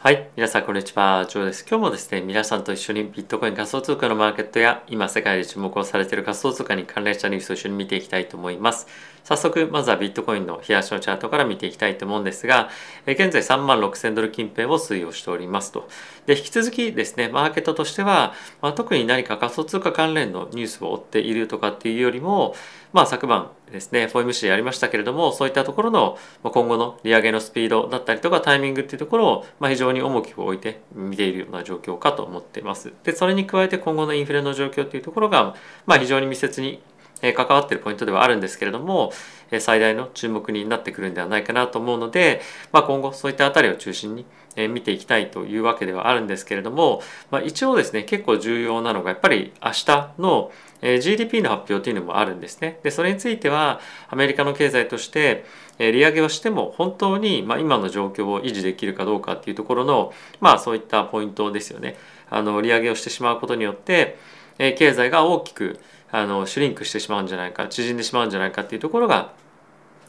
[0.00, 0.30] はい。
[0.36, 1.26] 皆さん、こんにちは。
[1.28, 1.66] ジョーです。
[1.68, 8.86] 今日もですね、皆さんと一緒にビットコイン仮想通貨のマーケットや、今世界で注目をされている仮想通貨に関連したニュースを一緒に見ていきたいと思います。
[9.28, 12.70] 早速、まずはビットコインの冷やしのチャートから見ていきたいと思うんですが、
[13.04, 15.86] え現在3万6000ドル近辺を推移をしておりますと。
[16.24, 22.54] で、引き続きですね、マーケットとしては、まあ、特に何か仮想通貨関連のニュースを追っているとかっていうよりも、
[22.94, 35.54] まあ、昨晩ですね FOMC やりましたけれどもそういったところの今後の利上げのスピードだったりとかタイミングっていうところを、まあ、非常に重きを置いて見ているような状況かと思っていますでそれに加えて今後のインフレの状況っていうところが、
[35.86, 36.80] まあ、非常に密接に
[37.20, 39.12] 関わってるポイントではあるんですけれども
[39.60, 42.40] 最大の注目になってくるんではないかなと思うので、
[42.72, 44.26] まあ、今後そういったあたりを中心に
[44.68, 47.00] 見ていきたいというわけではあるんですけれども、
[47.30, 50.50] まあ、一応ですね結構重要なのがやっぱり明日の
[50.80, 52.78] GDP の発表というのもあるんですね。
[52.82, 55.44] でそれについてはアメリカの経済として
[55.78, 61.96] 利上げをしても本当にま今の状況を維持できるかどうかっていうところのまあそういったポイントですよね。
[62.30, 64.18] あの利上げをしてしまうことによって
[64.58, 65.78] 経済が大きく
[66.10, 69.32] あのシュリンクしてしまうんじゃないか縮んでしまうんじゃないかっていうところが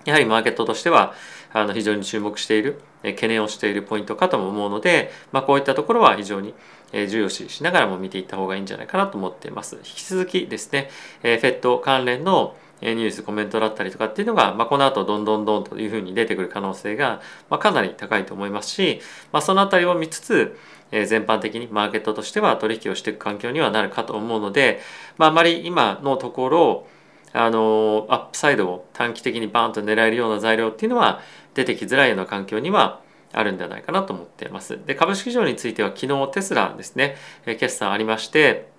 [0.05, 1.13] やはりマーケットとしては
[1.51, 6.53] あの非常に注目している懸念をしているポイントかとも思うので、まあ、こういったところは非常に
[6.91, 9.75] 重要視しながらも見ていった方がいいんじゃないかなと思っています。
[9.77, 10.89] 引き続きですね、
[11.23, 20.57] FED 関連のニュースコメントだったりとかっていうのが、まあ、この後どんどんどんというふうに出てくる可能性が、まあ、かなり高いと思いますし、まあ、そのあたりを見つつ
[20.91, 24.79] え全般的にマーケットとしては取引をしていく環境にはなるかと思うので、
[25.17, 26.87] まあ、あまり今のところ
[27.31, 31.21] あのアップサイドを短期的にバーンと狙えるような材料っていうのは
[31.53, 34.79] 出てきづらいような環境にはあるんではないかなと思っています。
[34.85, 37.15] で株式市場については昨日テスラですね
[37.45, 38.69] え決算ありまして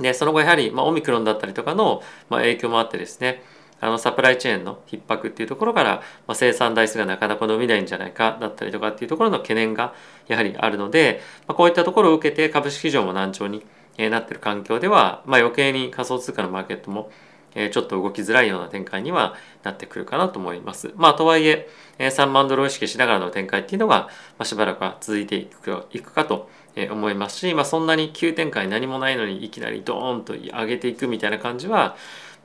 [0.00, 3.42] でその後やはり、まあ、オミクロンだったりとかの、まあ、影響もあってですね
[3.80, 9.94] あのサプライチェーンの逼迫っていうところから、まあ、生産台数がなかなか伸びないんじゃないかだったりとかっていうところの懸念が
[10.26, 13.64] やはりあるので、まあ、こういったところを受けて株式市場も難聴に
[13.96, 17.10] なっている環境では、まあ、余計に仮想通貨のマーケットも
[17.54, 20.92] ちょっと動きづらいような展開にはなってくるかなと思います。
[20.96, 24.08] まあとはいえ3万ドルを意識しながらの展開っていうのが
[24.44, 26.48] しばらくは続いていくいくかと
[26.90, 31.96] 思いますし、まあ、そんなに急展開何もないのにいきなりドーンと上げていくみたいな感じは、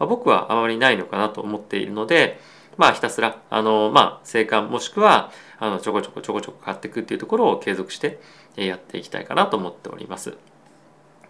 [0.03, 2.40] まあ、僕はあまりないのかなと思っているので、
[2.75, 8.19] まあひたすらあのまあ生還もしくはあのちょこちょこちょこちょこ買っていくっていうところを継続して
[8.58, 10.36] やっていきたいかなと思っております。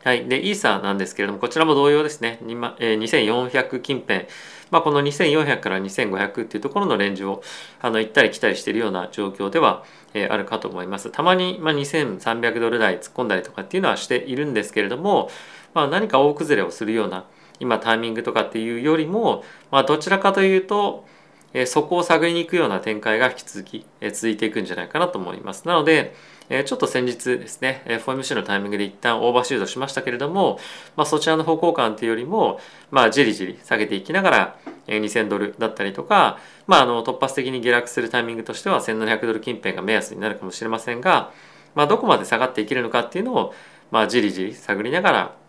[0.03, 0.25] はい。
[0.27, 2.37] で、イーサなんですけれども、こちらも同様ですね。
[2.41, 4.25] 2400近辺。
[4.69, 7.41] まあ、この2400から2500っていうところのレンジを
[7.79, 11.09] あの行ったり来たりしているような状況では、えあるかと思います。
[11.09, 15.29] たまに、まあ、2300ドル台突っ込んだりとかっていうのはしているんですけれども、
[15.73, 17.25] まあ、何か大崩れをするような
[17.63, 21.05] 今タイミングとかっていうよりも、まあ、どちらかというと、
[21.53, 25.67] えそこを探りに行くような展開が引き続き、え続いていくんじゃないかなと思います。
[25.67, 26.15] なので、
[26.49, 30.59] えちょっと先日ですね、え FOMC のタイミングで一旦オーバーシュートしましたけれども、
[30.97, 32.59] まあ、そちらの方向感というよりも、
[32.91, 34.55] まあ、じりじり下げていきながら、
[34.87, 41.31] え2000ドルだったりとか、まあ、あの突発的に下落するタイミングとしては1700ドル近辺が目安になるかもしれませんが、
[41.75, 43.53] まあ、どこまで下がっていけるのかっていうのを、
[43.91, 45.42] まあ、じりじり探りながら、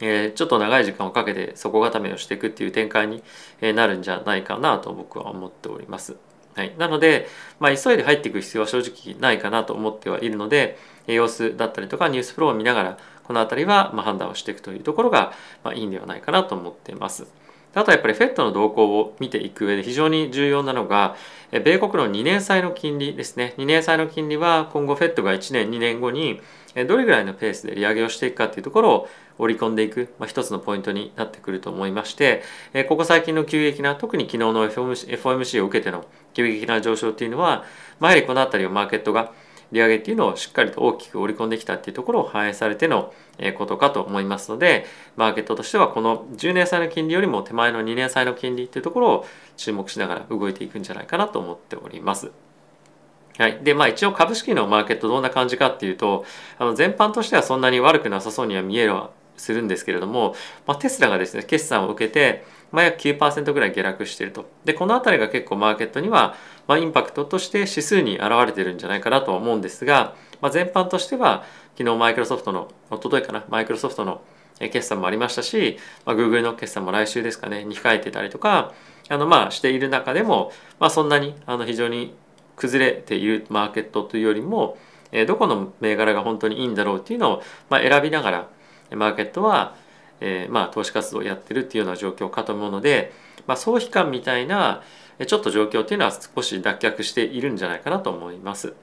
[0.00, 3.22] え、ちょっと長い時間をかけて底固めをしていくっていう展開に
[3.60, 6.16] なるんじゃないかなと僕は思っております。
[6.54, 7.26] はい、なので、
[7.58, 15.32] まあ、急いで入っていく必要は正直ないかなと思ってはいるので様子だったりとかニュースフローを見ながらこの辺りはま判断をしていくというところが
[15.64, 17.26] まいいんではないかなと思っています。
[17.74, 21.16] あとはやっぱり FED の動向を見ていく上で非常に重要なのが
[21.50, 26.40] 米国の2年債の金利ですね2年債の金利は今後 FED が1年2年後に
[26.74, 29.08] どれぐらいのペースで利上げをしていくかっていうところを
[29.38, 32.42] 織り込んでいく、まあ、一つのポイントになってくると思いまして、
[32.88, 37.64] ここ最近の急激な特に昨日の FOMC, FOMC を受けての急激な上昇っていうのは、
[38.00, 39.32] まあ、やはりこの辺りをマーケットが
[39.72, 43.12] 利上げっていうのをしっかりと大きく織り込んできたっていうところを反映されての
[43.58, 44.86] ことかと思いますので
[45.16, 52.30] マーケットとしてはこの10年債の金利よりも手前の2年債の金利っていうところを注目しながら動いていくんじゃないかなと思っております。
[53.38, 53.58] はい。
[53.62, 56.24] で、まあ一応株式のマーケットどんな感じかっていうと、
[56.58, 58.94] あの全般としてはそんなに悪くなさそうには見える
[59.36, 60.34] するんですけれども、
[60.66, 64.48] まあ、テスラがですね、決算を受けて、まあ、約9%ぐらい下落していると。
[64.64, 66.34] で、この辺りが結構マーケットには、
[66.66, 71.44] まあ、インパクトとして指数に現れてるんじゃないかなとは思うんですが、まあ、全般としては、
[71.76, 74.22] 昨日マイクロソフトの、おとといかな、マイクロソフトの
[74.60, 78.72] 決算もありましたし、まあ、Google の決算も来週ですかね、に控えてたりとか、
[79.08, 82.14] あの、まあ、している中でも、まあ、そんなに、あの、非常に
[82.56, 84.78] 崩れているマーケットというよりも、
[85.12, 88.48] えどこの銘柄が本当にいいんだろうっていうのを、まあ、選びながら
[88.96, 89.76] マーケットは、
[90.20, 93.12] えー、まあ投資活動をやってるっていうような状況かと思うので、
[93.46, 94.82] まあ、総悲観みたいな
[95.24, 98.74] ちょっと状況っていうのは少し脱却しているんじゃないかなと思います。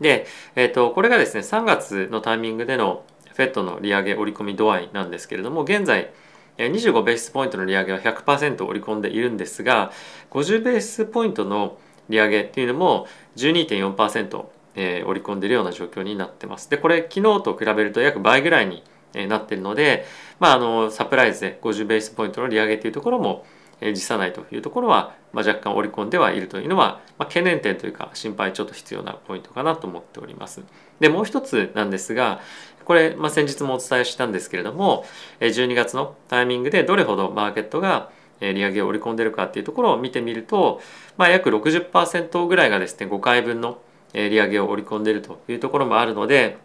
[0.00, 0.26] で、
[0.56, 6.10] えーと、これがですね3月のタイミングでの FED の利上げ織り込み度合いなんですけれども現在
[6.58, 9.92] 25ベースポイントの利上げは100%織り込んでいるんですが
[10.30, 11.78] 50ベースポイントの
[12.10, 16.68] 利上げっていうのも12.4%、えー、織り込んでるような状況になってます。
[16.68, 18.82] でこれ昨日と比べると約倍ぐらいに
[19.28, 20.04] なってるので、
[20.38, 23.44] まあ、あのサプライズで50ベースポイントの利上げというところも
[23.80, 30.62] 辞さないというところは、まあ、若干織り込んではいるというのは、まあ、懸念点というか心配ちょっと必要なポイントかなと思っております。
[31.00, 32.40] でもう一つなんですが
[32.84, 35.04] これ、まあ、先日もお伝えしたんですけれども
[35.40, 38.10] 12月のタイミングでどれほどマーケットが
[38.40, 40.80] 利上げを織り込んでるかっていうところを見てみると、
[41.16, 43.80] まあ、約60%ぐらいがですね5回分の
[44.14, 46.58] 利上げを織り込んでいるというところもあるので、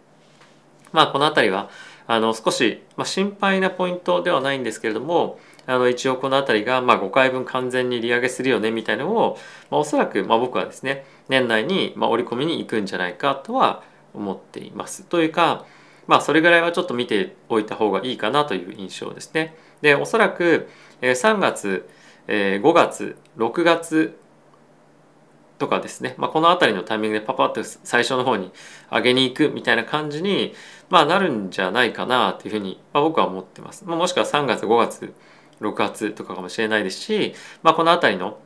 [0.92, 1.70] まあ、この辺りは
[2.08, 9.38] あの少し、まあ、心配なポイントではないんですけれどもあの一応この辺りがまあ5回分完全に利上げするよねみたいなのを、
[9.72, 13.84] まあ、おそらくまあ僕はですね年内にまあ織り込みに行くんじゃないかとは
[14.14, 15.04] 思っています。
[15.04, 15.66] というか
[16.08, 19.56] まあそれぐらいはちょっと見ておいた方がいいかなという印象ですね。
[19.82, 20.70] でおそらく
[21.02, 21.88] 3月
[22.28, 24.18] 5月6月
[25.58, 28.52] とかですね、まあ、この辺りのタイミングでパパッと最初の方に
[28.92, 30.54] 上げに行くみたいな感じに、
[30.90, 33.86] まあ、なるんじゃないかなというふうに、まあ、僕は思ってます。
[33.86, 35.14] まあ、もしくは3月5月
[35.62, 37.34] 6月とかかもしれないですし、
[37.64, 38.40] まあ、この辺りの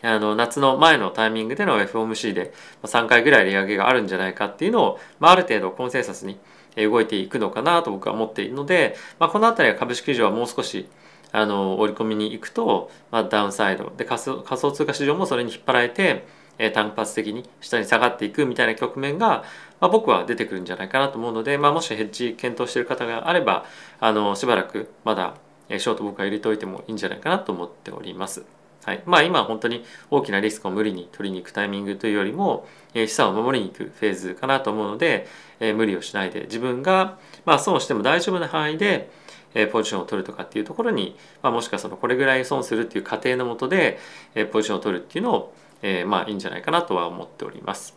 [0.00, 2.52] あの夏の前のタイミングでの FOMC で
[2.84, 6.38] 3回ぐらい利上げがあるんじゃないかっていうのを、まあ、ある程度コンセンサスに
[6.76, 10.88] 動いていくのかなと僕は思っているので、まあ、この辺りは株式市場はもう少し
[11.32, 16.26] あの織り込みに行くと、まあ、ダウンサイドで仮想仮想通貨市場もそれに引っ張られて、
[16.58, 19.44] え単発的に下に下がっていくみたいな局面が、
[19.80, 23.64] まあ、僕は出てくるんじゃないかなと思うので、まあ、もしヘッジ検討している方があれば
[24.00, 25.34] あのしばらくまだ
[25.68, 28.44] ショート僕は入れておいてもいいんじゃないかなと思っております。
[28.84, 35.26] はい、まあ今本当に大きなリスクを無理に取りに行くタイミングというよりも、え資産を守りに行くフェーズかなと思うので、
[35.60, 39.10] え無理をしないで自分が、まあ、損しても大丈夫な範囲で、
[39.54, 43.98] えポジションを取るとかっていうところに、まあ、もしくはそのこれぐらい損するっていう過程のもとで、
[44.34, 47.96] えポジションを取るっていうのを、えまあいいんじゃないかなとは思っております。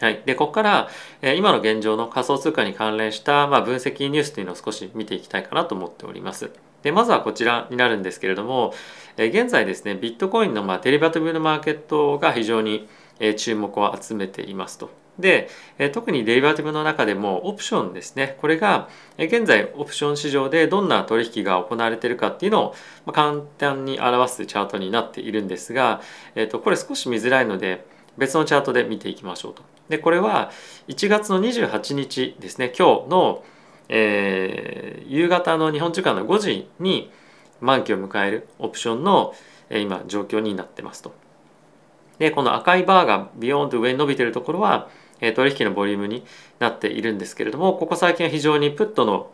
[0.00, 0.88] はい、でここから、
[1.22, 6.50] え今の現状の仮想通貨に関連した、まあ、分析ニュースというのを少し見ていきたいかなと思っております。
[6.82, 8.74] でまずはこちらになるんですけれども、
[9.16, 12.88] え現在ですねビットコインの、まあ、デリバティブのマーケットが非常に、
[13.20, 15.03] え注目を集めていますと。
[15.18, 15.48] で、
[15.92, 18.88] 特にデリバティブの中でもオプションですねこれが
[19.18, 22.74] 現在オプション市場でどんな取引が行われているかっていうの
[23.06, 26.00] を簡単に表すチャートになっているんですが、
[26.34, 29.62] えー、とこれ少し見づらいので別のチャートで見ていきましょうと。
[29.88, 30.50] でこれは
[30.88, 33.44] 1月の28日ですね今日の、
[33.88, 37.10] えー、夕方の日本時間の5時に
[37.60, 39.34] 満期を迎えるオプションの、
[39.70, 41.12] え、今状況になってますと。
[42.18, 44.88] でこの赤いバーがビヨーンと上に伸びてるところは
[45.20, 46.24] 取引のボリュームに
[46.58, 49.30] なっているんですけれどもここ最近は非常にプットの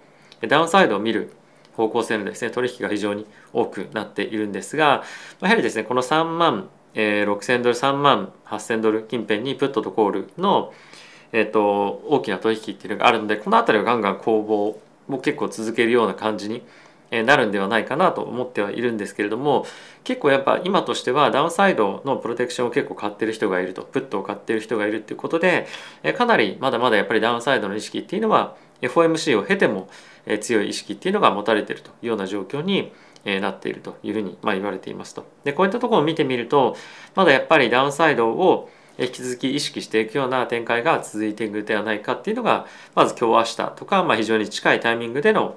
[0.49, 1.33] ダウンサイドを見る
[1.77, 5.03] 方向性のですね取引が非常に多くなっているんですが
[5.41, 10.73] やはりですねこの3万6000ドル3万8000ドル近辺にプットとコールの、
[11.33, 16.63] えーと、大きな取引っていうのがあるのでこの辺りはガンガン攻防も結構続けるような感じに
[17.11, 19.67] なるんではないかなと思ってはいるんですけれども
[20.05, 25.67] 結構やっぱ今としてはダウンサイドのプロテクションを結構買ってる人がいるとプットを買ってる人がいるっていうことで
[26.17, 29.89] かなりまだまだやっぱりダウンサイドの意識っていうのは FOMC を経ても
[30.41, 32.93] 強い意識っていうのが持たれているというような状況に
[33.25, 35.27] なっているというふうにま言われていますと。
[35.45, 36.77] でこういったところを見てみると
[37.15, 45.57] まだやっぱりダウンサイドを引き続き意識していくような展開が続いていくではないかっていうのがまず今日明日とか、まあ、非常に近いタイミングでの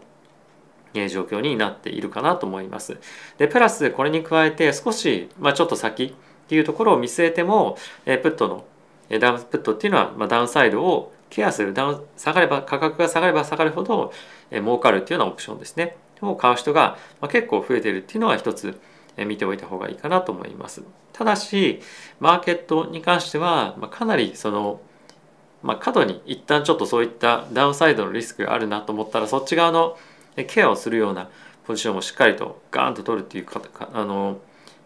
[1.09, 2.97] 状況になっているかなと思います。
[3.37, 6.13] でプラスこれに加えて少し、まあ、ちょっと先っ
[6.47, 8.65] ていうところを見据えてもプットの
[9.19, 14.13] ダウンプットっていうのは、まあ、ダウンサイドをケアするダウン下がれば価格が下がれば下がるほど
[14.51, 16.97] 儲かるっていうようなオプションですねを買う人が
[17.29, 18.79] 結構増えてるっていうのは一つ
[19.17, 20.83] 見ておいた方がいいかなと思います。
[21.11, 21.81] ただし
[22.19, 24.79] マーケットに関してはかなりその
[25.63, 29.97] まあ、過度に一旦ちょっとそういったダウンサイドのリスクがあるなと思ったらそっち側の
[30.35, 31.29] ケアをするような
[31.65, 33.61] ポジションもしっかりとガーンと取るっていうか
[33.93, 34.39] あの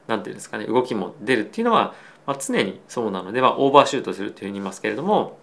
[0.08, 1.94] なんていうんですかね動きも出るっていうのは、
[2.25, 5.38] まあ、常にそうなので、まあ、オーバーシュートするというふうに言いますけれども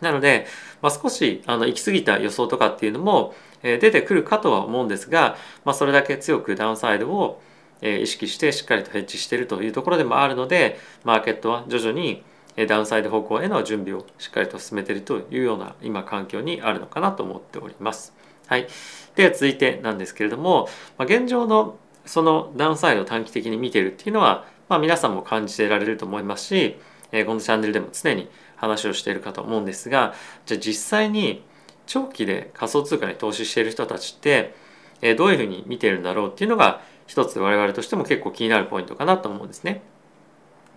[0.00, 0.46] なので、
[0.80, 7.40] まあ、少しあの行き過ぎた予想とかっていうのも、えー、出てくるかとは思うんですが、まあ、それだけ強くダウンサイドを、
[7.80, 12.24] えー、意識してしっかりとヘッジしているというところでもあるのでマーケットは徐々に
[12.68, 18.12] ダウンサイド方向への準備をしっかりと進めているというような今環境にあるのかなと思っております。
[18.46, 18.66] はい、
[19.16, 21.76] で続いてなんですけれども、まあ、現状の
[22.06, 26.76] そのダウンサイドを短期的に見てるっていうのは、まあ、皆さんも感じてられると思いますし
[27.12, 30.14] えこのチャンネルでも常に話をしているかと思うんですが
[30.46, 31.44] じゃあ実際に
[31.86, 34.54] 長期で仮想通貨に投資している人たちって、
[35.02, 39.82] えどういうふうに見てるんだろうっていうのが一つ我々としても結構気になるポイントかなと思うんですね。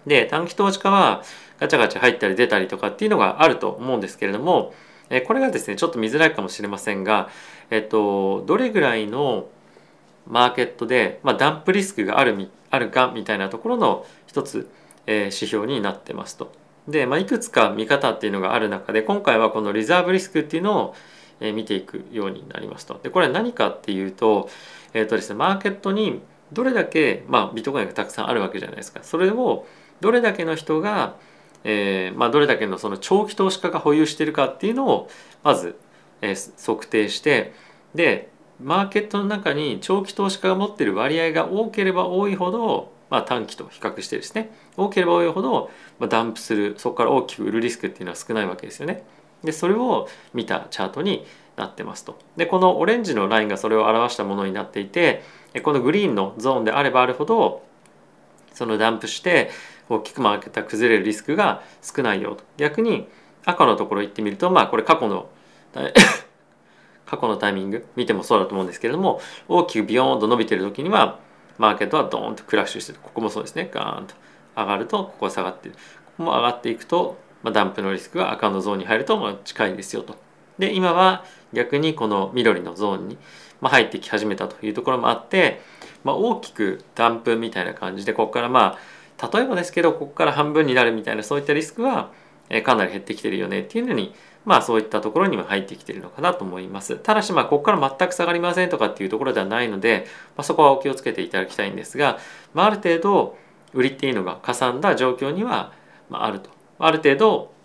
[0.06, 1.24] で短期投資家は
[1.60, 4.74] ガチャガチャ入ったり出たりとかっていうのがあると思うんですけれども
[5.10, 7.30] えこれがですねちょっと見づらいかもしれませんが、
[7.70, 9.48] えっと、どれぐらいの
[10.28, 14.70] マーケットで、まあ、ダンプリスクがあるみあるかみたいなところの一つ、
[15.06, 16.52] えー、指標になってますと。
[16.88, 20.96] で、まあ、いくつか見方っていうのがある中で今回はこのリザーブリスクっていうのを、
[21.40, 23.00] え、見ていくようになりますと。
[23.02, 24.50] でこれは何かっていうと,、
[24.94, 26.22] えーとですね、マーケットに
[26.52, 29.02] どれだけ、まあ、ビットコインがたくさんあるわけじゃないですか。
[29.04, 29.66] それを
[30.02, 31.16] どれだけの人が
[31.68, 35.10] えーまあ、どれだけのその長期投資家が保有しているかっていうのを
[35.44, 35.78] まず、
[36.22, 37.54] えー、測定して
[37.96, 38.30] で
[38.62, 49.04] マーケットの中に長期投資家が持っている割合が多ければ多いほど、まあ、短期と比較してですね多ければ多いほど、まあ、ダンプするそこから大きく売るリスクっていうのは少ないわけですよね。
[49.44, 51.26] でそれを見たチャートに
[51.58, 52.20] なってますと。
[52.38, 55.24] でこのオレンジのラインがそれを表したものになっていて
[55.64, 57.64] このグリーンのゾーンであればあるほど
[58.54, 59.52] そのダンプして
[59.90, 62.44] 大きくマーケットが崩れるリスクが少ないよと。
[62.58, 63.08] 逆に
[63.46, 65.30] 赤のところ行ってみるとまあこれ過去の
[67.06, 71.20] 過去のタイミング見てもそうだと思うんですけれども大きくビヨーンと伸びてる時には
[71.58, 73.70] マーケットはドーンとクラッシュしてるここもそうですね。
[73.72, 74.16] ガーンと
[74.58, 75.76] 上がるとここは下がってる。
[75.76, 75.80] こ
[76.18, 80.16] こも上がっていくと、まあ、ダンプのリスクが赤のゾーンに入るとまあ近いですよと。
[80.58, 81.24] で今は
[81.54, 83.18] 逆にこの緑のゾーンに
[83.62, 85.62] 入ってき始めたというところもあって、
[86.04, 88.78] まあ、大きくダンプみたいな感じでここからまあ
[89.22, 92.12] 例えばですけどここから半分になるみたいなそういったリスクは
[92.64, 94.14] かなり減ってきてるよねっていうのに
[94.46, 96.98] まあそういったところにも入ってきてるのかなと思います。
[96.98, 100.06] ただしまあここから全く下がりませんとかっていうところではないので、
[100.38, 102.20] まあ、そこはお気をつけていただきたいんですが、
[102.54, 103.38] まあ、ある程度
[103.74, 105.74] 売りっていうのがかさんだ状況には
[106.12, 106.50] あると。
[106.78, 107.56] ある程度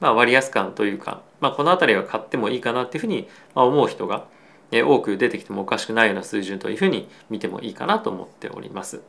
[0.00, 4.26] ま割安感というか、まあ、この辺りは買ってもいいかなっていうふうに思う人が
[4.72, 9.02] 多く出てきてもおかしくないような水準というふうに見てもいいかなと思っております。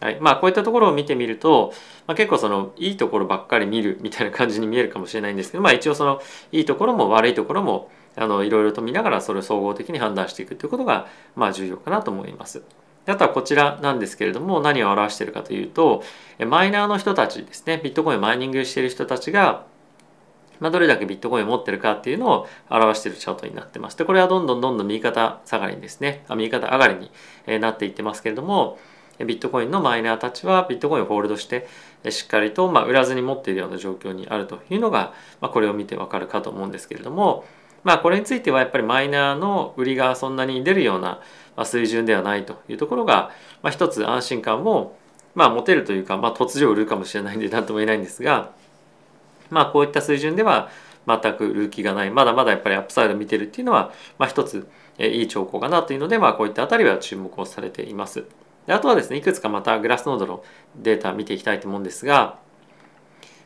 [0.00, 1.72] はいまあ、こういったところを見てみると、
[2.06, 6.20] まあ、結構そのいいところばっかり見るみたいな感じに見えるかもしれないんですけど、まあ、一応その
[6.52, 12.62] いいところも悪いところもあのいろいろと見ながらそれを総合的に判断していくということがまあ重要かなと思います。
[13.06, 16.02] あとはこちらなんですけれども何を表しているかというと
[16.46, 19.64] マイナーの人たちですねビットコインをマイニングしている人たちが
[20.60, 23.96] まあ、どれだけビットコインを持ってるかっていうのを表しているチャートになってます。
[23.96, 27.10] でこれはどんどんどんどん右肩下がりにですねあ右肩上がり
[27.48, 28.78] になっていってますけれども
[29.24, 31.68] ビットコインのマイナーたちはビットコインをホールドして
[32.08, 37.44] しっかりとま売らずに持っているような状況にあるというのが、まこれを見てわかるかと思うんですけれども
[37.84, 41.20] まあこれについてはやっぱりマイナーの売りがそんなに出るような
[41.64, 43.30] 水準ではないというところが、
[43.62, 44.96] まあ、一つ安心感も
[45.34, 48.52] まあ持てるというか、まあ、突如売るかもしれないんで何とも言えないんですが
[49.50, 50.70] まあこういった水準では
[51.06, 58.24] 全く売る気がないまだまだやっぱりアップサイド見てるっていうのは、まあ、一ついい兆候かなというので、まあ、こういったあたりは注目をされています。
[58.70, 60.44] であとはですねいくつかまたグラスノードの
[60.76, 62.38] データ見ていきたいと思うんですが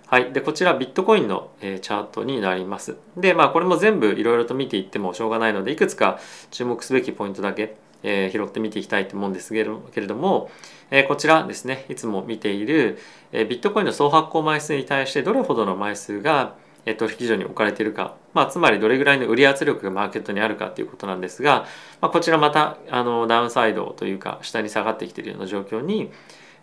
[0.06, 2.98] はい、でこちらビットコインの、えー、チャートになります。
[3.16, 10.50] でまあこれも全部いろいろと見ていってもしょうがないのでいくつか注目すべきポイントだけ、えー、拾って見ていきたいと思うんですけれども、
[10.90, 12.98] えー、こちらですねいつも見ている、
[13.32, 16.54] え、ビットコインの総発行枚数に対してどれほどの枚数が
[16.86, 21.66] え取引所に置かれているか、まあ、つまりどれぐらいの売り圧力がマーケットにあるかということなんですが、
[22.00, 26.10] まあ、こちらまたあのダウンサイドというか下に下がってきているような状況に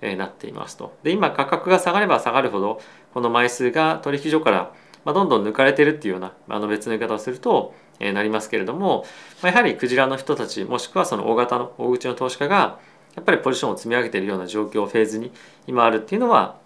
[0.01, 0.96] なっていますと。
[1.04, 2.82] で今価格が下がれば下がるほど
[3.13, 4.74] この枚数が取引所から
[5.06, 9.06] まあどんどん抜かれてるっていうようなあの別の言い方をするとえなりますけれども
[9.44, 12.80] やはりクジラの人たちもしくはその大型の大口の投資家が
[13.16, 15.32] やっぱりポジションを積み上げているような状況フェーズに
[15.68, 16.58] 今あるっていうのは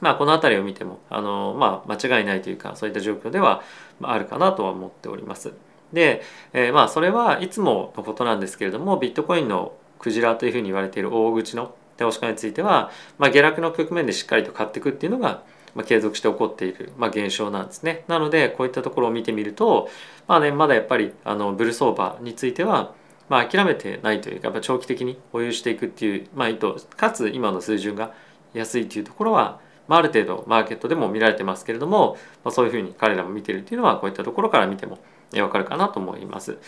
[0.00, 3.62] まあ、この辺りを見てもあの、まあ、間違いないというかそういった状況では
[4.02, 5.52] あるかなとは思っております。
[5.92, 15.42] で、えー、まあそれはいつものことなんですけれどもビットコインのクジラというふうに言われている大口の投資家については、まあ、下落の局面でしっかりと買っていくっていうのが、
[15.74, 18.04] まあ、継続して起こっている、まあ、現象なんですね。
[18.08, 19.90] なのでこういったところを見てみると、
[20.26, 22.94] まあね、まだやっぱりあのブルー相場については
[23.30, 28.12] まあ、諦めてないというかやっぱ長期的に保有していくっていう、まあ、意図かつ今の水準が
[28.52, 35.00] 安いというところはまあ、ある程度マーケットでも見られてますけれども、まあ、そういうふうに彼らも見てるっていうのはこういったところから見ても
[35.34, 36.58] わかるかなと思います。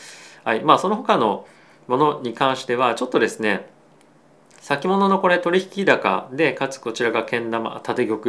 [0.42, 1.46] はいまあ、その他の
[1.86, 3.70] ものに関してはちょっとですね
[4.60, 8.20] 先物のこれ取引高でかつこちらがけん玉縦玉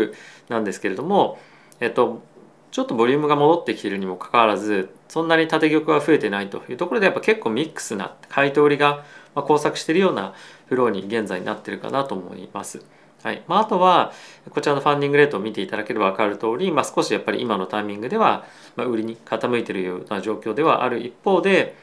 [0.48, 1.40] なんですけれども、
[1.80, 2.22] えっと、
[2.70, 9.04] ちょっとボリュームが戻ってきているにもかかわらずそんなに縦玉は増えてないというところでやっぱ結構ミックスな買い取りが
[9.36, 10.36] 交錯しているような
[10.68, 12.86] フローに現在になってるかなと思います。
[13.24, 14.12] はいまあ、あとは
[14.50, 21.74] こちらのファンディングレートを見ていただければ分かる通り、まあ、少しやっぱり今のタイミングでは、まあ、売りに傾いているような状況ではある一方で、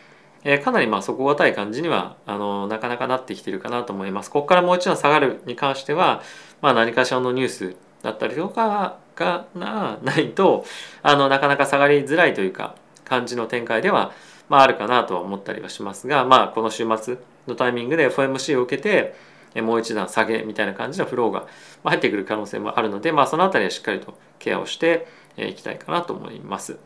[0.45, 4.31] えー、かなりまあ底堅い感じにはあのなかなかなってきているかなと思います。
[4.31, 6.23] ここからもう一度下がるに関しては、
[6.61, 10.65] まあ、何かしらのニュースだったりとかがないと
[11.03, 14.13] あのなかなか下がりづらいというか感じの展開では、
[14.51, 19.15] まあ、あるかなとは思ったりはしますが、まあ、この週末のタイミングで FOMC を受けて
[19.57, 21.47] もう一段下げみたいな感じのフローが
[21.85, 26.79] 入ってくる可能性もあるので、まあ、その辺りはしっかりとケアをしていきたいかなと思います。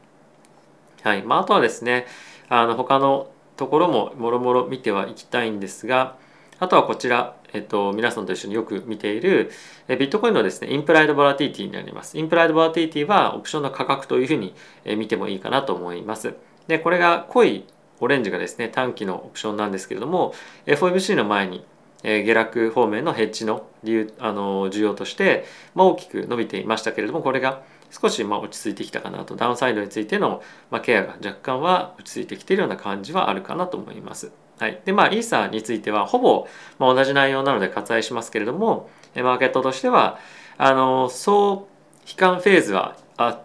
[1.03, 2.07] はいまあ、あとはですね
[2.49, 6.17] あの他のところももろもろ見てはいきたいんですが
[6.61, 9.51] あとはこちら、えっと、皆さんと一緒によく見ている
[9.89, 12.17] ビットコインのですねインプライドボラティティになります。
[12.17, 14.55] インプライドボラティティはオプションの価格というふうに
[14.97, 16.35] 見てもいいかなと思います。
[16.69, 17.67] でこれが濃い
[18.01, 20.35] オレンジがですね短期のオプションなんですけれども
[20.67, 21.65] FOMC の前に
[22.05, 25.45] え下落方面のヘッジの理由あの需要として、
[25.75, 34.33] ま、大きく伸びていましたけれどもこれが少しま落ち着いてきたかなとダウンサイドについてのまケアが若干は落ち着いてきているような感じはあるかなと思います。
[34.59, 36.47] はい、でまあイーサについてはほぼ
[36.79, 40.19] ま同じ内容なので割愛しますけれどもマーケットとしては
[40.59, 41.69] あの総
[42.07, 42.97] 悲観フェーズは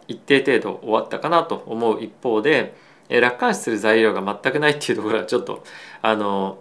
[0.08, 2.76] 一定程度終わったかなと思う一方で
[3.10, 5.64] 楽観視する材料が全くないっていうところはちょっと
[6.02, 6.60] あの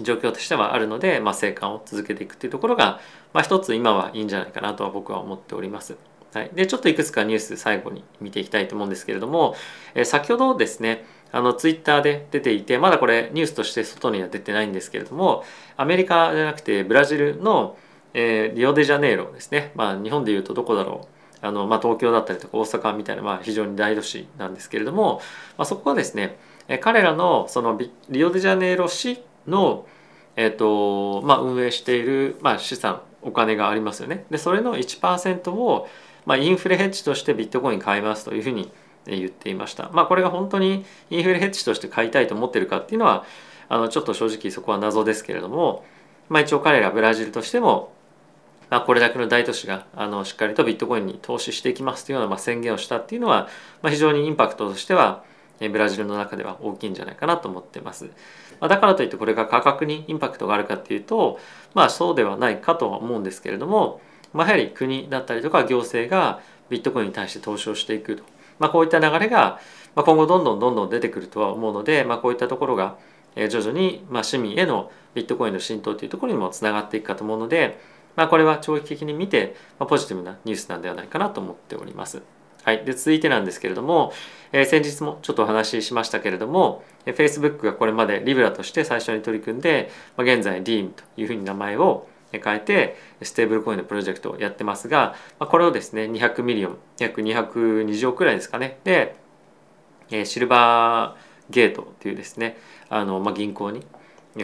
[0.00, 3.00] 状況としてはあるので、まあ、生還を続けていくっていうところが、
[3.32, 5.96] まあ、一つ今はいいんじゃないかなとは僕は思っております。
[6.32, 9.54] はい、でちょっといくつかニュース最後に見ていきたいと思うんですけれども、
[9.94, 15.44] えー、先ほどですねあのツイッターで出ていてまだこれニュースとして外には出てないんですけれども
[15.76, 17.78] アメリカじゃなくてブラジルの、
[18.14, 21.14] えー、リオデジャネイロですね、まあ、日本でいうとどこだろう。
[21.40, 25.20] あの、まあ、東京だったりとか大阪みたいな、まあ、非常に大都市なんですけれども、
[25.58, 26.38] まあ、そこはですね
[26.80, 29.86] 彼らのそのリオデジャネイロ市の
[30.36, 35.88] えーとまあ、運営している、まあ、資産お金がありますよねでそれの1%を、
[36.26, 38.70] まあ、インフレヘッジとしてビットコイン買いますというふうに
[39.06, 43.24] 言っていました、まあ、これが本当にインフレヘッジとして買いたいと思ってるかっていうのは
[43.68, 45.84] あのちょっと正直そこは謎ですけれども、
[46.28, 47.92] まあ、一応彼らブラジルとしても、
[48.70, 53.48] まあ、これだけの大都市があのしっかりとビットコインに投資していきますというような、まあ、宣言をしたっていうのは、
[53.82, 55.22] まあ、非常にインパクトとしては
[55.60, 58.10] ブラジルの中では大きいんじゃないかなと思ってます。
[58.64, 61.38] まあ、だからといってこれが価格にインパクトがあるかっていうと
[61.74, 64.00] まあそうではないかとは思うんですけれども、
[64.32, 68.22] まあ、やはり国だったりとか行政がビットコインに対して投資をしていくと、
[68.58, 69.60] まあ、こういった流れが
[69.94, 72.96] 今後どんどんどんどん出てくるとは思うので、まあ、こういったところが
[73.36, 77.78] 徐々に市民へのビットコインの浸透というところにもつながっていくかと思うので、
[78.16, 82.22] まあ、これは長期的に見てポジティブなニュースなんではないかなと思っております。
[82.64, 84.12] はい、で続いてなんですけれども、
[84.50, 98.78] えー、先日もちょっとお話ししましたけれども、えー、Facebook がこれまでリブラとして最初に取り組んで、まあ、現在 DEAM というふうに名前を変えてステーブルコインのプロジェクトをやってますが、まあ、これをですね200 million 約220億くらいですかね。
[98.82, 99.14] で、
[100.10, 102.56] えー、シルバーゲートというですね
[102.88, 103.84] あの、まあ、銀行に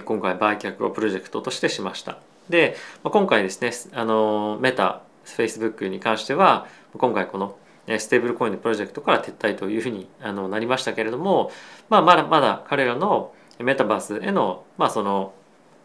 [0.05, 2.19] 今回売却をプロジェクトとしてしました。
[2.51, 11.51] で、まあ、今回ですねあのメタ Facebook に関しては今回このステーブルコインのプロジェクトから撤退というふうにあのなりましたけれども、
[11.89, 15.35] まあ、まだまだ彼らのメタバースへの,、まあその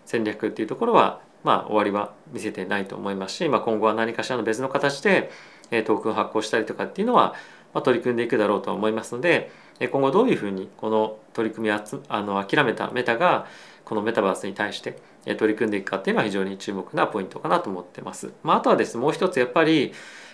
[0.05, 5.31] 戦略っていうところは、まあ、終わりは見せてないと思いますし、まあ、今後は何かしらの別の形で
[5.69, 7.33] トークン発行したりとかっていうのは、
[7.73, 9.51] まあ、取り組んでいくだろうと思いますので
[9.91, 13.47] 今後どういうふうにこの取り組みあつあの諦めたメタが
[13.83, 18.31] このメタバースに対して取り組んでいくかっていうのは非常に注目なポイントかなと思ってます。
[18.43, 19.91] まあ、あとはですねもう一つやっぱり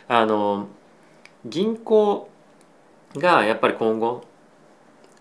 [0.08, 0.68] あの
[1.46, 2.30] 銀行
[3.16, 4.24] がやっぱり今後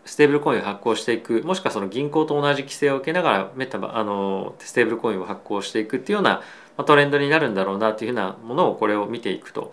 [0.05, 6.43] ステーブルコインを発行していくもしくはその銀行と同じ規制を受けながらメタバあのステーブルコインを発行していくっていうような
[6.85, 9.73] トレンドになるんだろうなっていうふうなものをこれを見ていくと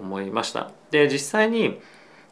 [0.00, 0.70] 思いました。
[0.90, 1.80] で実際に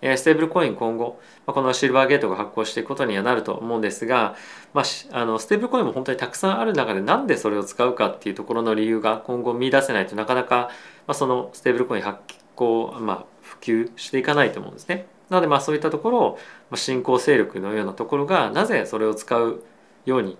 [0.02, 4.34] ステーブルコイン今後このシルバーゲートが発行していくことにはなると思うんですが、
[4.72, 10.70] まあ、あのステーブルコインも本当にたくさんある中でなんでそれを使うかっていうところの理由が今後見出せないとなかなか、
[11.06, 12.18] まあ、そのステーブルコイン発
[12.54, 13.26] 行、まあ、
[13.60, 15.06] 及していかないと思うんですね。
[15.28, 16.18] なのでまあそういったところ
[16.72, 19.62] を新興勢力のようなところがなぜそれを使う
[20.04, 20.36] ように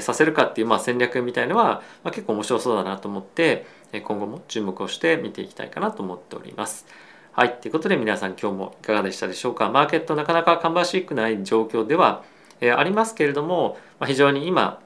[0.00, 3.66] させるかっていうまあ戦略みたいのは結構面白そうだなと思って
[4.04, 6.86] 今後も注目をして見ていきたいかなと思っております。
[7.32, 7.54] はい。
[7.60, 9.68] ということで皆さん今日もいかがでしたでしょうか？
[9.68, 12.22] マーケットなかなか芳しくない状況では
[12.60, 14.80] ありますけれども非常に今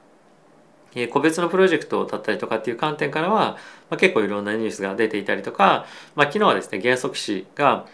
[1.11, 3.57] 個別のプロジェクトだったりとかっていう観点からは、
[3.89, 7.85] まあ、結構いろんなニュースが出ていたりとか、まあ、昨日はですね元素騎士が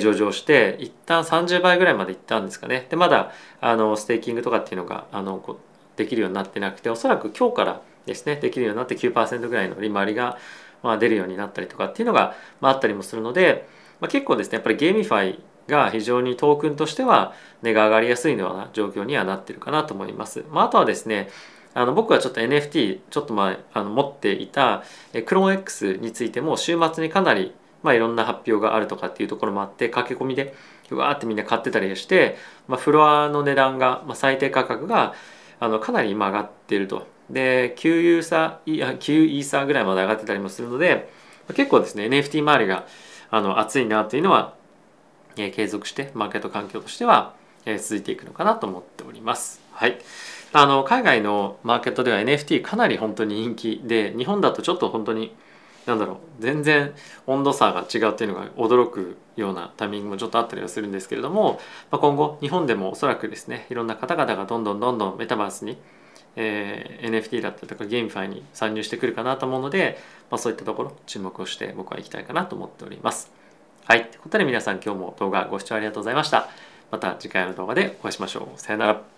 [0.00, 5.40] 上場して一旦30倍ぐらいまでいったんですかねでまだあのステーキングとかっていうのがあの
[5.96, 10.38] できるようになってなくておそらく今日からですねできるようになって9%ぐらいの利回りが
[10.82, 13.66] まあ、出るようになったりとかっていうのが、まあ、あったりもするので、
[14.00, 20.44] まあ、結構ですねやっぱり GameFi が非常にトークンとしては値が上がりやすいような状況にはなってるかなと思います。
[20.50, 21.28] まあ、あとはですね
[21.74, 24.82] あの僕はちょっと NFT ちょっと前あの持っていた
[25.26, 30.54] クローン X についても週末にかなりまあ、いろんな発表があるとかっていうところもあって駆け込みで
[30.90, 35.14] うわーってみんな買ってたりして、まあ、フロアの値段が、まあ、最低価格が
[35.60, 41.10] あのかなり今上がっているとで9ユーサー9イーサーぐらいまで上がってたりもするので
[41.54, 42.86] 結構ですね NFT 周りが
[43.30, 44.54] あの熱いなというのは、
[45.36, 47.34] えー、継続してマーケット環境としては、
[47.66, 49.60] えー、続いていくのかなと思っております。
[49.72, 49.98] はい
[50.52, 55.34] あの海外のマーケットでは NFT かなり本当に人気で日本だとちょっと本当に
[55.86, 56.94] なんだろう全然
[57.26, 65.78] 温度差が違うっていうのが驚くようなタイミングもちょっとあったりはするんですけれども、まあ、今後日本でもおそらくですねいろんな方々がどんどんどんどんメタバースに
[66.40, 69.98] えー、NFT だったりとかゲームファイに参入してくるかなと思うので、
[70.30, 73.32] まあ、そういったところ注目をして僕は行きたいかなと思っております。
[73.84, 74.06] はい。
[74.06, 76.48] ということで皆さん今日も動画ご視聴ありがとうございました。
[76.92, 78.60] また次回の動画でお会いしましょう。
[78.60, 79.17] さよなら。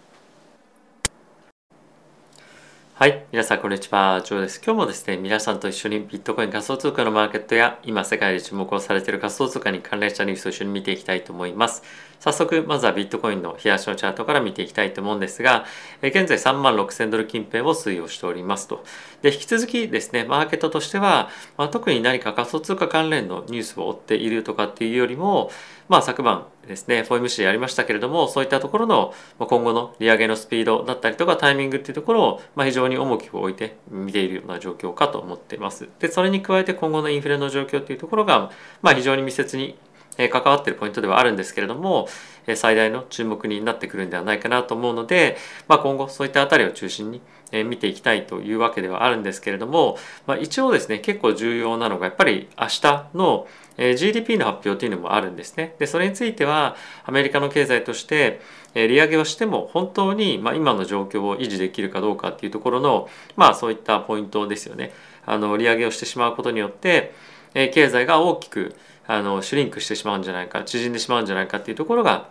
[3.00, 3.24] はい。
[3.32, 4.20] 皆さん、こんにちは。
[4.22, 4.60] ジョーです。
[4.62, 11.82] 今日もですね、皆さんと一緒にビットコイン仮想通貨のマーケットや、今世界で注目をされている仮想通貨に関連したニュースを一緒に見ていきたいと思います。
[12.20, 15.64] 早速、まずはビットコインの冷やしのチャートから見ていきたいと思うんですが、
[16.02, 18.84] 現在3万6000ドル近辺を推移をしておりますと。
[19.22, 25.50] で、引き続きですね、マーケットとしては、まあ、特に何か仮想通貨関連のニュースを追っているとかっていうよりも、
[25.90, 38.52] まあ、昨晩ですね FOMC やりましたけれどもそういったところの今後の利上げのスピードだったりとかタイミングっていうところを、まあ、非常に重きを置いて見ているような状況かと思っていますでそれに加えて今後のインフレの状況っていうところが、
[38.82, 39.76] まあ、非常に密接に
[40.16, 42.08] 関わってるポイントではあるんですけれども
[42.54, 45.36] 最大の注目になってくるんではないかなと思うので、
[45.68, 47.22] まあ、今後そういったあたりを中心に
[47.64, 53.46] 見ていきたいというわけではあるんですけれども、まあ、一応ですね結構重要なのがやっぱり明日の
[53.76, 55.74] GDP の発表というのもあるんですね。
[55.78, 58.40] でそれについてはアメリカの経済として
[58.74, 64.92] 利上げをしても本当にま今の状況を維持できるかどうかっていうところのまあそういったポイントですよね。
[65.26, 67.12] あの利上げをしてしまうことによって
[67.54, 68.74] 経済が大きく
[69.12, 72.28] あのシュリンクしてしまうんじゃないか縮んでしまうんじゃないかっていうところが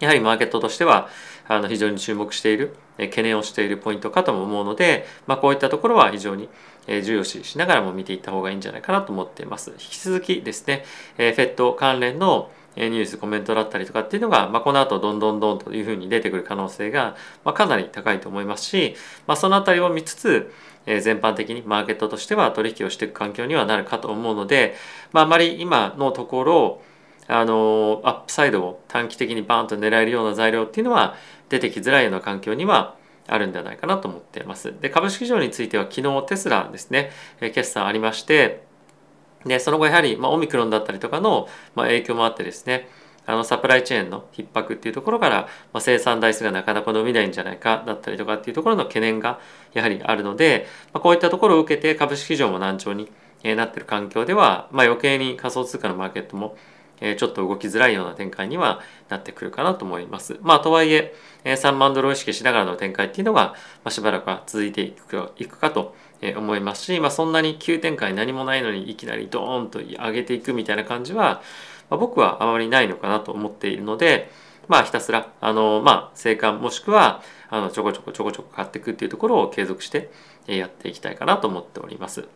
[0.00, 1.10] やはりマーケットとしては
[1.46, 6.48] あの非常に注目している懸念をしているポイントかとも思うので、まあ、こういったところは非常に
[6.86, 9.72] 重要視しながらも見ていった方がいいんじゃないかなと思っています。
[9.72, 10.84] 引き続きですね、
[11.18, 18.94] え FED 関連のニュースコメントだったりとかっていうのが、まあ、この後どんどんどんというふうに出てくる可能性が、まあ、かなり高いと思いますし、
[19.26, 20.52] まあ、そのあたりを見つつ、
[20.86, 24.74] えー、全般的にマーケットとしては取引をしていく環境にはなるかと思うので、
[25.12, 26.82] まあ、あまり今のところ
[27.26, 31.14] あのアップサイドを短期的にバーンと狙えるような材料っていうのは
[31.48, 32.96] 出てきづらいような環境には
[33.28, 34.74] あるんではないかなと思っています。
[34.80, 38.64] で株式市場については昨日テスラですね、え決算ありまして
[39.44, 42.88] でその後やはり、まあ、オミクロンだったりとかの、まあ、影響もあってですね
[43.26, 49.38] あのサプライチェーンの逼迫っていうところから、まあ、生産台数がなかなか伸びないんじゃないかだったりとかっていうところの懸念が
[49.72, 53.10] やはりあるので、まあ、こういったところを受けて株式市場も難聴に
[53.44, 56.56] なっている環境では、まあ、余計に仮想通貨のマーケットも
[57.00, 60.36] ちょっと動きづらいような展開にはなってくるかなと思います。
[60.42, 65.94] まあとはいえ3万ドルを意識しながらの展開っていうのが、まあしばらくは続いていくいくかと
[66.36, 71.42] 思いますし、まあ、そんなに急展開何もないのにいきなりドーンと上げていくみたいな感じは、
[71.88, 74.30] まあ、僕はあまりないのかなと思っているので、
[74.68, 80.10] まあひたすらあのまあ生還もしくはあのちょこちょこちょこちょこ買っていくっていうところを継続して
[80.46, 82.28] やっていきたいかなと思っております。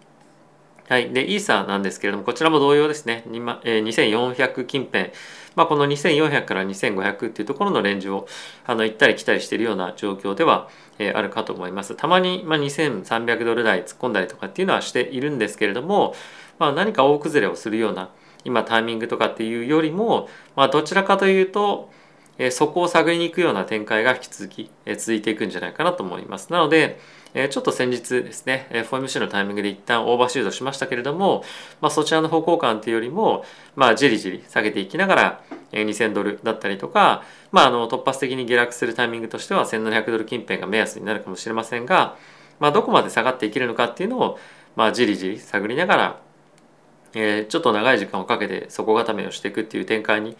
[0.89, 1.11] はい。
[1.11, 3.25] で、イーサーなんですけれども、こちらも同様ですね。
[3.27, 5.11] 2400近辺。
[5.57, 8.27] まあ、この2400から2500っていうところのレンジを
[8.67, 10.69] あの行ったり来たりしているような状況では、
[10.99, 11.95] えー、あるかと思います。
[11.95, 16.15] たまに、まあ、2300ドル台突っ込んだりとかっていうのはしているんですけれども、
[16.59, 18.11] まあ、何か大崩れをするような
[18.45, 21.91] 今タイミングとかっていうよりも、まあ、どちらかというと、
[22.37, 26.53] えー、そこを探りに行くような展開が引き続き、えー、続いていくんじゃないかなと思います。
[26.53, 26.99] なので、
[27.35, 31.45] えちょっと先日ですねえ FOMC のタイミングで一旦オーバーシュートしましたけれども、
[31.81, 33.45] まあ、そちらの方向感というよりも、
[33.77, 35.43] まあ、じりじり下げていきながら
[35.73, 42.17] 2000ドルだったりとか、まあ、あの突発的に下落するタイミングとしては1700ドル近辺が目安になるかもしれませんが、
[42.61, 44.39] まあ、どこまで下がっていけるのかっていうのを、
[44.77, 46.25] まあ、じりじり探りながら
[47.17, 50.37] え、ちょっと長い時間をかけて底固めをしていくっていう展開に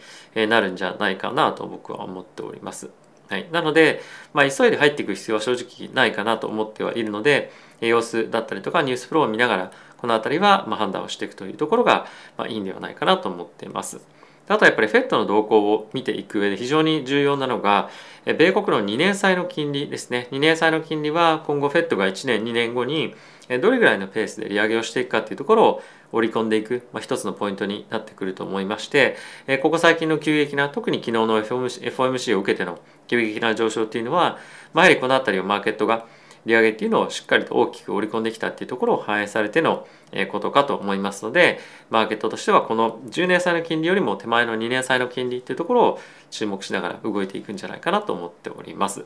[0.49, 2.91] なるんじゃないかなと僕は思っております。
[3.29, 4.01] はい、なので、
[4.33, 12.07] まあ、急いで入っていく必要は正直ないかなと思ってはいるので様子だったりとかニュースフローを見ながらこの辺りはま判断をしていくというところが
[12.37, 14.01] まいいんではないかなと思っています。
[14.47, 17.89] あとはやっぱり FED の動向を見ていく上で非常に重要なのが
[18.27, 23.15] 米国の2年債の金利ですね2年債の金利は今後 FED が1年2年後に
[23.49, 29.17] どれぐらいのペースで利上げをしていくかっていうところを織り込んでいく、まあ、一つのポイントになってくると思いまして
[29.63, 32.79] ここ最近の急激な特に昨日の FOMC を受けての
[33.09, 34.39] 急激な上昇っていうのは、
[34.73, 36.07] まあ、やはりこの辺りをマーケットが
[36.47, 39.87] 利上げっていうのをしっかりと大きく織り込んできたっていうところを反映されての
[40.31, 41.59] ことかと思いますので
[41.91, 49.05] マーケットとしてはこの10年債の金利よりも手前の2年債の金利っていうところを注目しながら動いていくんじゃないかなと思っております。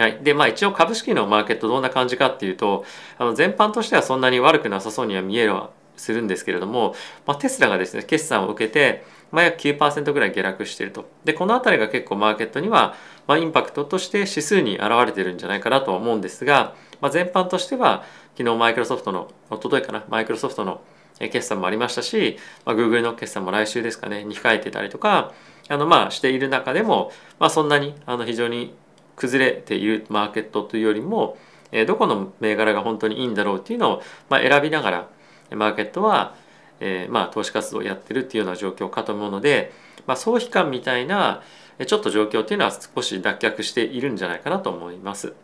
[0.00, 0.18] はい。
[0.22, 2.86] で、まあ一応株式のマーケットどんな感じかっていうと、
[3.18, 6.94] あの全般としてはそんなに悪くなさそうには見えるはするんですけれども、
[7.26, 11.04] まあ、テスラがですね、決算を受けて、まあ、約9%ぐらい下落していると。
[11.26, 12.94] で、この辺りが結構マーケットには、
[13.26, 18.04] まあ、インパクトとして指数に現れてるんじゃないかなとは思うんですが、まあ、全般としては、
[18.38, 20.80] 昨日マイクロソフトの、おとといかな、マイクロソフトの
[21.18, 25.32] 決算もありましたし、まあ、Google の決算も来週ですかね、に控えてたりとか、
[25.68, 28.74] あの、まあ、している中でも、まあ、そんなに、あの、非常に
[29.20, 31.36] 崩れているマーケットというよりも、
[31.72, 35.08] えどこの銘柄が本当にいいんだろうっていうのを、まあ、選びながら
[35.52, 36.34] マーケットは、
[36.80, 39.72] えー、まあ投資活動をやってるっていうような状況かと思うので、
[40.06, 41.42] まあ、総悲観みたいな
[41.86, 45.34] ちょっと状況っていうのは少し脱却しているんじゃないかなと思います。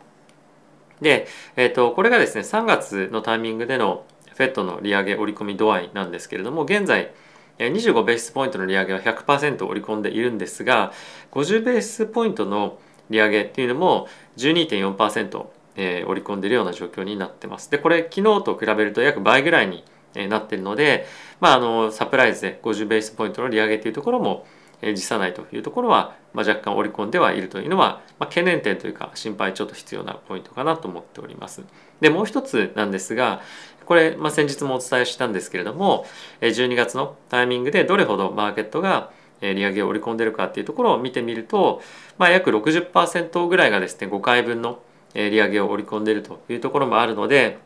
[1.01, 7.11] で、えー、とこれがですね3月のタイミングでの FED の利上げ織り込み度合いなんですけれども現在
[7.59, 10.91] 25ベースポイントの利上げは100%織り込んでいるんですが
[11.31, 17.69] 50ベースポイントの利上げっていうのも12.4%、えー、織り込んでいるような状況になってます。
[17.71, 19.83] でこれ昨日と比べると約倍ぐらいに
[20.29, 21.05] なっているので、
[21.39, 24.45] まあ、あのサプライズで50ベースポイントの利上げというところも
[24.81, 31.63] 辞さないというところは、まあ、若干織り込んではいるというのは、まあ、懸念点というか心配ちょっと必要なポイントかなと思っております。
[31.99, 33.41] でもう一つなんですが
[33.85, 36.05] これ、まあ、先日もお伝えしたんですけれども
[36.41, 41.81] 12月のタイミングでどれほどマーケットが利上げを織り込んでるかっていうところを見てみると、
[42.17, 44.79] まあ、約60%ぐらいがですね5回分の
[45.13, 47.57] 利上げを織り込んでいるというところもあるので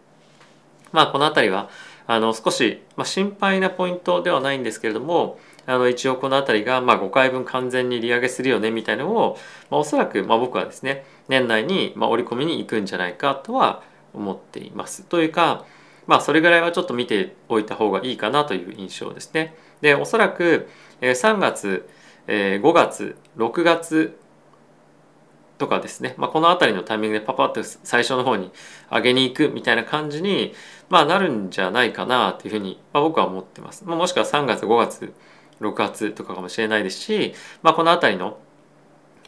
[0.92, 1.70] まあこの辺りは
[2.08, 9.38] あの少し、まあ、心配なポイントではないんですけれどもあの一応この辺りがまあ5回分完全に利上げするよねみたいなのを、
[9.70, 15.04] まあ、おそらくまあ僕はですね年内にまあ織り込みに行くんじゃないかとは思っています。
[15.04, 15.66] というか
[16.08, 19.56] まあそれぐらいはちょっと見ておいた方がいいかなという印象ですね。
[19.82, 20.68] でおそらく
[21.02, 21.88] 3月
[22.28, 24.18] 5月6月
[25.58, 28.52] とかですね、まあ、この辺りのタイミングでパパッと最初の方に
[28.90, 30.54] 上げに行くみたいな感じに、
[30.90, 33.84] まあ、なるんじゃないかなというふうに、まあ、僕は思ってます。
[33.86, 35.14] ま、もしくは3月5月
[35.60, 38.40] 6月とかかもしれないですし、まあ、この辺りの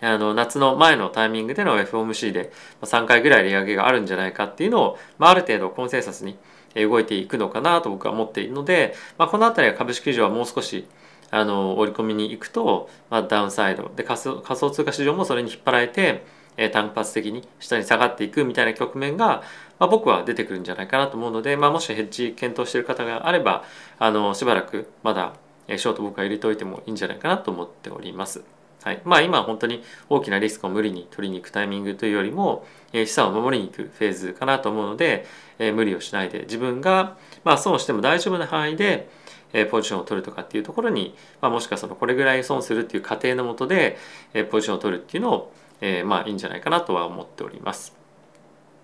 [0.02, 6.38] あの夏の前のタイミングでの FOMC で3回ぐらい利上げがあるんじゃないかっていうのを、まあ、る程度コンセンサスに
[6.76, 10.88] 動いていくのかなと僕は思っているので、まあ、この辺りは株式市場はもう少し
[11.34, 16.24] あの織り込みに行くと、まあ、ダウンサイドで仮想仮想通貨市場もそれに引っ張られて、
[16.58, 19.42] えー、単発的に下に下がっていくみたいな局面が、
[19.80, 23.64] まあ、僕は出てくるんじゃないかなと思うので、まあ、もしヘッジ検討している方があれば
[23.98, 25.34] あのしばらくまだ
[25.68, 28.44] ショート僕は入れておいてもいいんじゃないかなと思っております。
[28.84, 35.26] はい、まあ今本当に大きなリスクを無理に取りに行くタイミングというよりも、え資産を守りに行くフェーズかなと思うので、
[35.58, 37.16] え無理をしないで自分が、
[37.46, 39.08] まあ、損しても大丈夫な範囲で、
[39.54, 43.98] えポジションを取るとかっていうところに、まあ、もしかしたらこれぐらい損するっていう過程のもとで、
[44.34, 47.96] えポジションを取るっていうのを、えまあいいんじゃないかなとは思っております。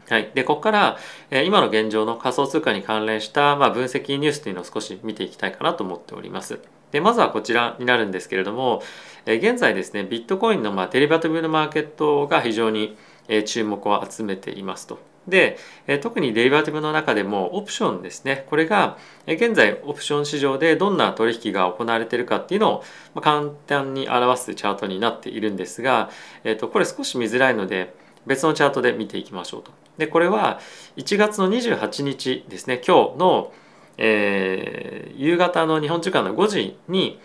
[0.10, 0.98] はい、でここから、
[1.30, 6.60] え今の現状の仮想通貨に関連した、まあ、分析ニュースというのを少し見ていきたいかなと思っております。
[6.92, 8.82] でまずはこちらになるんですけれども、
[9.28, 14.98] え現在ですねビットコインの、まあ、デリバティブのマーケットが非常に、え注目を集めていますと。
[15.30, 22.84] で、え特にデリバティブの中でもオプションですねこれが、現在オプション市場でどんな取引が行われているかっていうの
[23.15, 26.10] を、簡単に表すチャートになっているんですが、
[26.44, 27.94] えー、とこれ少し見づらいので
[28.26, 29.72] 別のチャートで見ていきましょうと。
[29.98, 30.60] でこれは
[30.96, 33.54] 1月の28日ですね今日の、
[33.98, 37.20] えー、夕方の日本時間の5時に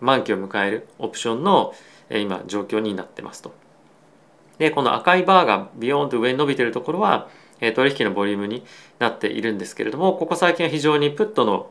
[0.00, 1.74] 満期を迎えるオプションの、
[2.08, 3.52] えー、今状況になってますと。
[4.58, 7.28] でこの赤いバーがビヨーンと上に伸びているところは、
[7.74, 8.64] 取引のボリュームに
[8.98, 11.70] なっているんですけれどもここ最近は非常にプットの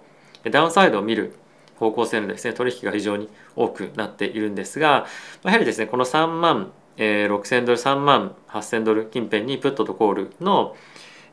[0.52, 1.34] ダウンサイドを見る
[1.78, 5.08] 方向性のですね取引が非常に多くなっているんですが
[5.44, 10.76] やはりですねこの3万、6000ドル3万8000ドル近辺にプットとコールの、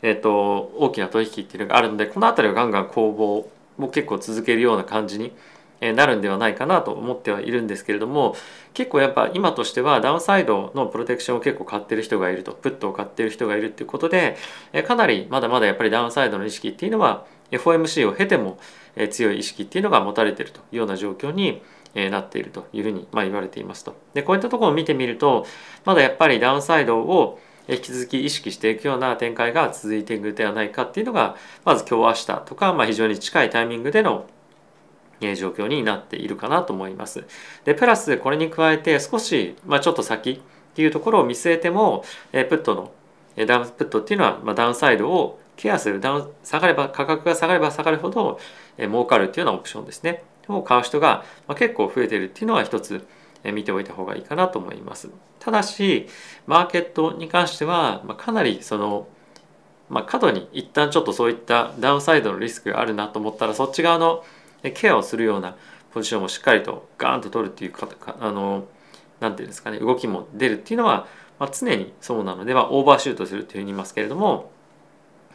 [0.02, 5.32] えーと、大きな取引っていうのがあるのでこの辺りはガンガン攻防も結構続けるような感じに
[5.80, 8.34] なるんではないかなと思ってはいるんですけれども
[8.72, 14.36] 結構やっぱ今としてはダウンサイドのプロテクションを結構買ってる人がいるとプットを買ってる人がいるっていうことで
[14.86, 18.58] かなりまだまだやっぱりダウンサイドの意識っていうのは FOMC を経ても
[19.10, 21.62] 強い意識っていうのが持たれてるというような状況に
[21.94, 23.96] なっているというふうにま言われていますと。
[24.14, 25.46] でこういったところを見てみると
[25.84, 34.26] まだやっぱりダウンサイドを引き続き意識していくような展開が続いていくではないかっていうのがまず今日明日とか、まあ、非常に近いタイミングでの
[35.20, 37.24] 状況になっているかなと思います。
[37.64, 40.40] でプラスこれに加えて少し、まあ、ちょっと先っ
[40.74, 42.74] ていうところを見据えてもプット
[43.36, 48.38] のダウンプットっていうのは、まあ、ダウンサイドをケアするダウン下がれば価格が下がれば下がるほど
[48.78, 51.24] 儲かるっていうようなオプションですねを買う人が
[51.56, 53.06] 結構増えてるっていうのは一つ
[53.44, 55.08] 見ておいた方がいいかなと思います。
[55.40, 56.08] ただし
[56.46, 59.08] マーケットに関してはかなりその
[59.88, 64.24] まあ、過度に一旦ちょっとそういったダウンサイドのリスクがあるなと思ったらそっち側の
[64.62, 65.56] ケアをするような
[65.92, 67.88] ポジションもしっかりとガーンと取るっていうか
[68.20, 68.66] あの
[69.20, 71.06] なんていうんですかね動きも出るっていうのは、
[71.38, 74.50] まあ、常にそうなので、まあ、オーバーシュートするというふうに言いますけれども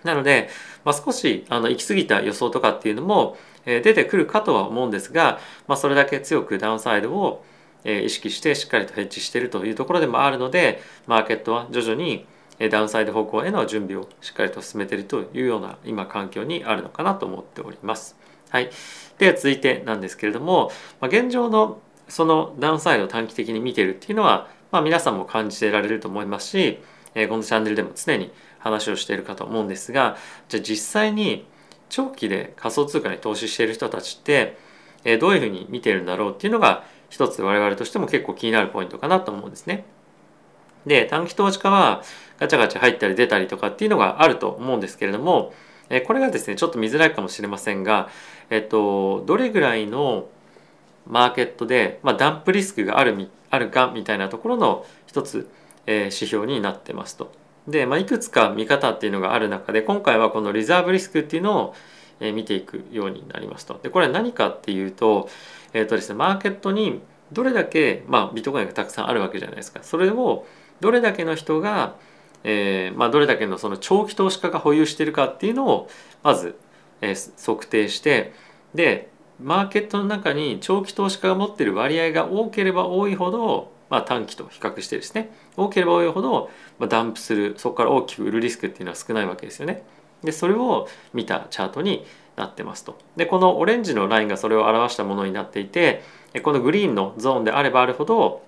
[0.03, 0.49] なので、
[0.83, 7.43] まあ、少しあの行き過ぎた予想とかっていうのも、えー、出てくるかとは思うんですが、まあ、それだけ強くダウンサイドを、
[7.83, 12.25] えー、意識してしっかりとヘッジしているというところでもあるのでマーケットは徐々に
[12.69, 18.15] ダウンサイド方向への準備をしっかりと進めているというような今環境にあるのかなと思っております。
[18.49, 18.69] はい、
[19.21, 21.79] で続いてなんですけれども、まあ、現状の
[22.09, 26.79] そのダウンサイドを短期的に見てるっていうのは、まあ、皆さんも感じてられると思いますし、
[27.13, 30.17] えー、このチャンネルでも常に話をしているかと思うんですが
[30.49, 31.45] じゃあ実際に
[31.89, 34.57] 長期で仮想通貨に投資している人たちって、
[35.03, 39.85] えー、どういうふうに見てるんだろうっていうのが一つ我々としても結構気になるポイントかなと思うんですね。
[40.87, 42.01] で短期投資家は
[42.39, 45.53] ガチャガチャ入ったり出たりとかっていうのがあると思うんですけれども、
[45.91, 48.09] え、これがですねちょっと見づらいかもしれませんが、
[48.51, 50.27] えっと、どれぐらいの
[51.07, 55.49] マーケットで、まあ、ダンプリスクがあるみあるかみたいなところの一つ、
[55.87, 57.31] えー、指標になってますと。
[57.67, 61.75] で、まあ、いくつか見方っていうのがある中で今回はこのリザーブリスクっていうのを、
[62.19, 63.79] えー、見ていくようになりますと。
[63.81, 65.29] でこれは何かっていうと,、
[65.73, 69.79] えーとですね、マーケットにどれだけ、まあ、ビットコインがたくさんあるわけじゃないですか。
[69.83, 70.45] それを
[70.81, 71.95] どれだけの人が、
[72.43, 75.89] えーまあ、どれだけのその長期投資家が保有してるかっていうのを
[76.23, 76.57] まず、
[77.01, 78.33] え、測定して
[78.73, 79.09] で
[79.39, 89.83] マーケットの中に長期投資家が持ってる割合が多ければ多いほど、まあ、短期と比較してですね多ければ多いほど、まあ、ダンプするそこから大きく売るリスクっていうのは少ないわけですよね。
[90.23, 92.97] でそれを見たチャートになってますと。
[93.15, 96.03] でこのオレンジのラインがそれを表したものになっていて
[96.43, 98.43] このグリーンのゾーンであればあるほど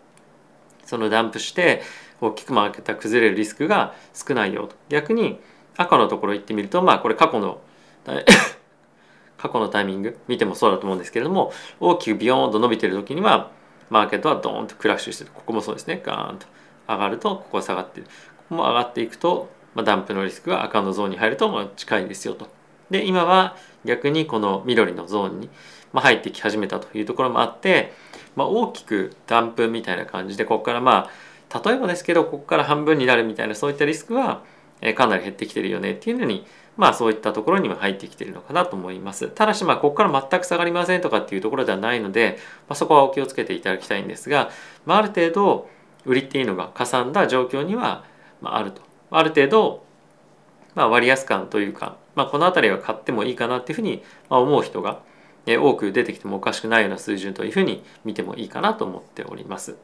[0.85, 1.81] そのダンプして
[2.21, 5.39] 大きくマーケットが崩れるリスクが少ないよと逆に
[5.75, 7.59] 赤のところ行ってみるとまあこれ過去の
[9.37, 13.51] 過去のタイミング見てもそうだと思うんですけれども大きくビヨーンと伸びてる時には
[13.89, 16.01] マーケットはドーンとクラッシュしてるここもそうですね。
[16.03, 16.47] ガーンと
[16.87, 18.07] 上がるとここは下がってる。
[18.07, 18.11] こ
[18.49, 22.47] こも上がっていくと、まあ、ダンプのリスクが赤のゾーンに入るとまあ近いですよと。
[22.89, 25.49] で今は逆にこの緑のゾーンに、
[25.91, 27.93] まあ、入ってき始めたというところもあって、
[28.35, 31.09] まあ、大きくダンプみたいな感じでここからま
[31.51, 34.41] あ例えばですけどここから半分になるみたいなそういったリスクは
[34.95, 36.45] かなり減ってきてるよねっていうのに
[36.77, 39.29] まあそういったところにも入ってきているのかなと思います。
[39.29, 44.49] ただしまあここから全く下がりませんとかっていうところではないので、まあ、そこはお気をつけていただきたいんですが、
[44.86, 45.69] まあ、ある程度
[46.05, 48.03] 売りっていうのがかさんだ状況には
[48.43, 48.81] あると。
[49.12, 49.83] ある程度
[50.75, 55.01] まあ割安感というか、まあ、この辺りは買ってもいいかなっていうふうに思う人が
[55.45, 59.75] 多く出てきてもおかしくないような水準というふうに見てもいいかなと思っております。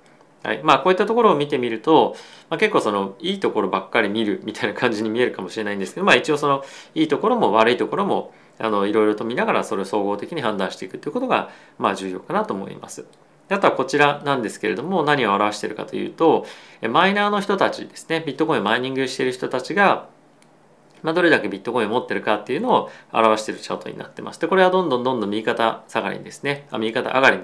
[0.43, 2.15] はいまあ、こういったところを見てみると、
[2.49, 6.63] まあ、結構そのいいところばっかり見るみたいな感じに見えるかもしれないんですけど、まあ、一応その
[6.95, 13.05] いいところも悪いところもあのいろいろと見ながらそれを総合的に判断していくということがまあ重要かなと思います。
[13.49, 16.45] あとはこちらなんですけれども何を表しているかというと
[16.87, 20.07] マイナーの人たちですねビットコインをマイニングしている人たちが
[21.01, 24.39] まあ、どれだけビットコインを持ってるかっていうのを表しているチャートになってます。
[24.39, 27.37] でこれはどんどんどんどん右肩下がりにですねあ右肩上がり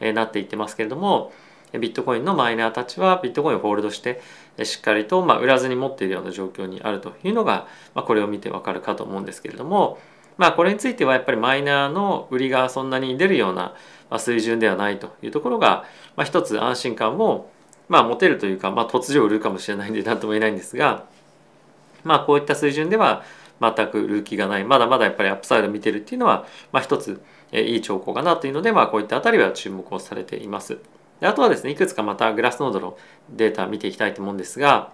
[0.00, 1.32] になっていってますけれども
[1.78, 4.20] ビットコインのマイナーたちはビットコインをホールドして
[4.64, 9.98] しっかりとま売らずに持っているような状況にあるというのが、まこれを見てわかるかと思うんですけれども
[10.36, 13.74] まあこれについてはやっぱりマイナーの売りがそんなに出るような
[14.18, 15.84] 水準ではないというところが、
[16.16, 17.50] まあ、一つ安心感も
[17.88, 21.04] まあ持てるというか、まあ、突如売るかもしれないんで何とも言えないんですが
[22.04, 23.22] まあこういった水準では
[23.60, 27.20] 全く売る気がないまだまだやっぱりアップサイド見てるっていうのは、まあ、一つ
[27.52, 30.78] いい兆候かなというので、まあ、こういったあたりは注目をされています。
[31.20, 32.96] であとはですねいくつかまたグラスノードの
[33.30, 34.92] データ見ていきたいと思うんですが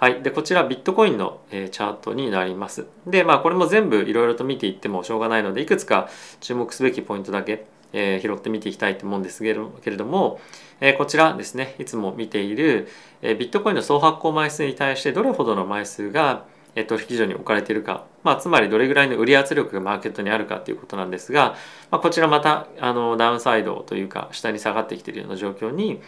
[0.00, 0.22] はい。
[0.22, 2.86] で、こちらビットコインの、えチャートになります。
[3.06, 6.08] で、まあこれも全部いろいろと見ていってもしょうがないので、いくつか
[6.40, 10.40] 注目すべきポイントだけ、えー、拾って見ていきたいと思うんですけれども、
[10.80, 12.88] えー、こちらですね、いつも見ている、
[13.20, 21.56] え、ビットコインの総発行枚数に対してどれほどの枚数が取引所に置かれているか、まあ、つまりどれぐらいの売り圧力がマーケットにあるかということなんですが、
[21.90, 26.00] まあ、こちらまたあのダウンサイドというか下に下がってきているような状況に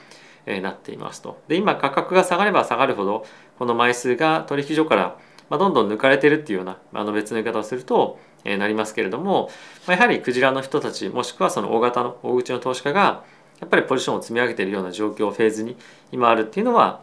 [0.46, 1.40] えなっていますと。
[1.48, 3.24] で今価格が下がれば下がるほど
[3.58, 5.16] この枚数が取引所から
[5.50, 9.50] まどんどん抜かれてるっていうようなあの別の言い方をするとえなりますけれども
[9.86, 13.24] まやはりクジラの人たちもしくはその大型の大口の投資家が
[13.60, 15.76] やっぱりポジションを積み上げているような状況フェーズに
[16.10, 17.02] 今あるっていうのは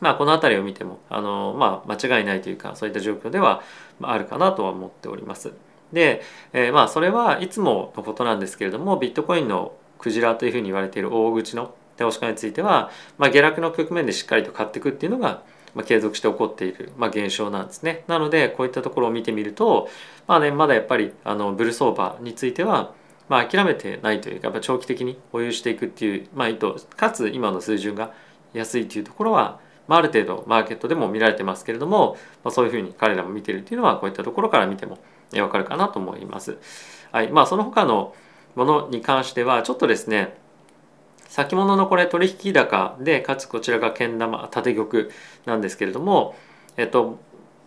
[0.00, 3.62] まあこの辺りを見てもあの、まあ、間違いないというかそういった状況では
[4.02, 5.52] あるかなとは思っております。
[5.92, 6.22] で、
[6.52, 15.42] えー、まあそれはいつものことなんですけれどもビットコインのクジラというふうに言われている大口の投資家については、まあ、下落の局面でしっかりと買っていくっていうのが、
[15.74, 18.04] まあ、継続して起こっている、まあ、現象なんですね。
[18.06, 19.88] なのでこういったところを見てみると、
[20.26, 22.92] まあね、まだやっぱりあのブル相場については、
[23.28, 28.12] まあ、諦めてないというかやっぱ長期的に保有していくっていう、まあ、意図かつ今の水準が
[28.52, 34.98] 安いというところは、まあ、ある程度マーケットでも見られてますけれども、まあ、そういうふうに彼らも見てるっていうのはこういったところから見ても
[35.34, 36.58] わかるかなと思います。
[37.12, 38.14] はいまあ、その他の
[38.54, 40.36] ものに関してはちょっとですね
[41.28, 44.88] 先物のこれ取引高でかつこちらがけん玉縦玉
[45.44, 46.34] なんですけれども、
[46.76, 47.18] えっと、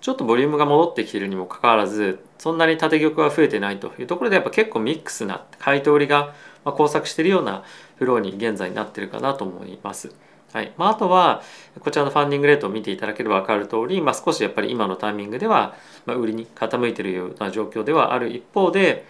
[0.01, 6.33] ちょっとボリュームが戻ってきているにもかかわらずそんなに縦玉は増えてないというところでやっぱ結構ミックスな買い取りが
[6.65, 7.63] 交錯しているような
[7.97, 10.13] フローに現在なってるかなと思います。
[10.51, 11.43] はいまあ、あとは
[11.79, 15.75] こちらのファンディングレートを見ていただければ分かる通り、まあ、少しやっぱり今のタイミングでは、
[16.05, 19.05] まあ売りに傾いているような状況ではある一方で、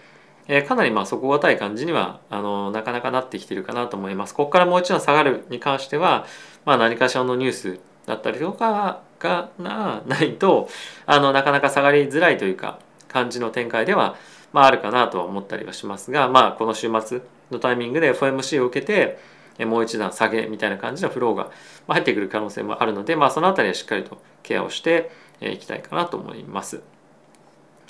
[0.48, 4.34] えかなりまあ底堅い感じにはあのなかなかなってきてるかなと思います。
[4.34, 6.26] ここからもう一度下がるに関しては、
[6.64, 10.68] まあ、何かしらのニュースだったりとかがなないと
[11.06, 14.16] あのなかなか下がりづらいというか感じの展開では、
[14.52, 17.20] まあ、あるかなとは思ったりはしますが、まあ、この週末
[17.50, 19.18] のタイミングで FOMC を受けて
[19.66, 21.50] もう一段下げみたいな感じのフローが
[21.88, 26.82] 入ってくる可能性もあるので、まあ、その辺りはしっかりとケアをしていきたいかなと思います。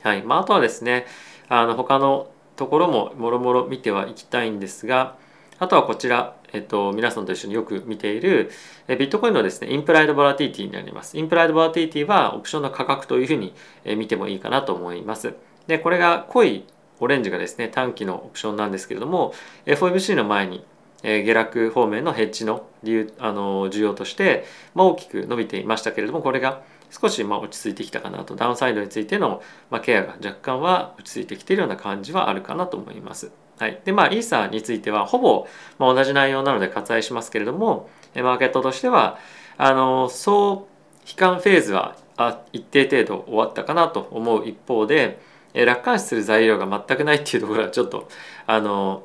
[0.03, 0.23] はい。
[0.23, 1.07] まあ、あとはですね
[1.49, 5.17] あの他のところももろもろ見てはいきたいんですが
[5.59, 8.51] あとはこちら、えっと、皆さんと一緒によく見ている
[8.89, 11.19] ビットコインのですねインプライドボラティティになります。
[11.19, 13.55] インプライドボラティティはオプションの価格というふうに
[13.97, 15.35] 見てもいいかなと思います。
[15.67, 16.65] でこれが濃い
[16.99, 19.35] オレンジがですね短期のオプションなんですけれども
[19.67, 20.65] FOMC の前に
[21.03, 24.45] 下落方面のヘッジの理由あの需要として、
[24.75, 33.31] まあ、大きく伸びていましたけれどもこれが少しま落ち着いてきたかなとダウンサイドについてのまケアが若干は落ち着いてきているような感じはあるかなと思います。
[33.59, 35.47] はい、でまあイーサーについてはほぼ
[35.79, 39.19] ま同じ内容なので割愛しますけれどもマーケットとしては
[39.59, 40.67] あの総
[41.07, 41.97] 悲観フェーズは
[42.53, 45.21] 一定程度終わったかなと思う一方で
[45.53, 48.09] 楽観視する材料が全くないっていうところはちょっと
[48.47, 49.03] あの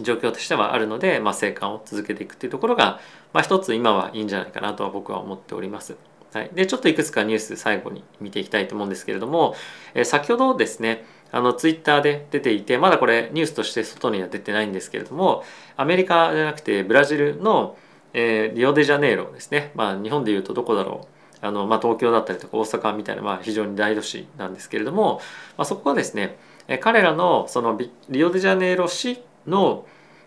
[0.00, 3.00] 状況としてはあるので、まあ、生還を続けていくっていうところが、
[3.32, 5.96] まあ、一つ今はいいんじゃないかなとは僕は思っております。
[6.32, 9.56] はい、でちょっといくつかニュース最後に見ていきたいと思うんですけれども、
[9.94, 15.42] えー、先ほどですねあのツイッターで出ていてまだこれニュースとして外には出てないんですけれども
[15.76, 17.76] アメリカじゃなくてブラジルの、
[18.12, 21.20] えー、リオデジャネイロですね、まあ、日本でいうとどこだろう。
[21.42, 25.22] あの、まあ、東京だったりとか大阪みたいな、まあ、非常に大都市なんですけれども、
[25.56, 26.38] まあ、そこはですね
[26.80, 27.80] 彼らのその
[28.10, 29.86] リオデジャネイロ市の、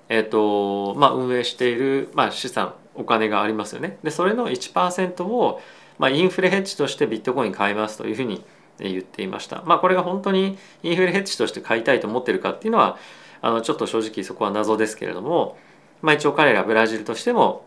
[0.09, 3.97] えーとまあ、運営している、まあ、資産お金がありますよね。
[4.03, 5.61] でそれの1%を
[5.97, 8.43] まあ、インフレヘッジとしてビットコイン買いますというふうに
[8.80, 9.64] 言っていました。
[9.66, 12.97] まあ、これが本当にインフレヘッジとして買いたいと思ってるかっていうのは
[13.41, 15.57] あのちょっと正直そこは謎ですけれども、
[16.01, 17.66] まあ、一応彼らブラジルとしても、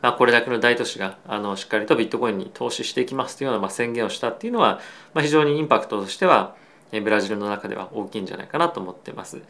[0.00, 4.80] まあ、これだけの大都市があのしっかりとビットコインに投資していきますというようなまあ宣言をしたっていうのは、
[5.14, 6.56] まあ、非常にインパクトとしては
[6.90, 9.40] ブラジルの中では大きいんじゃないかなと思ってます。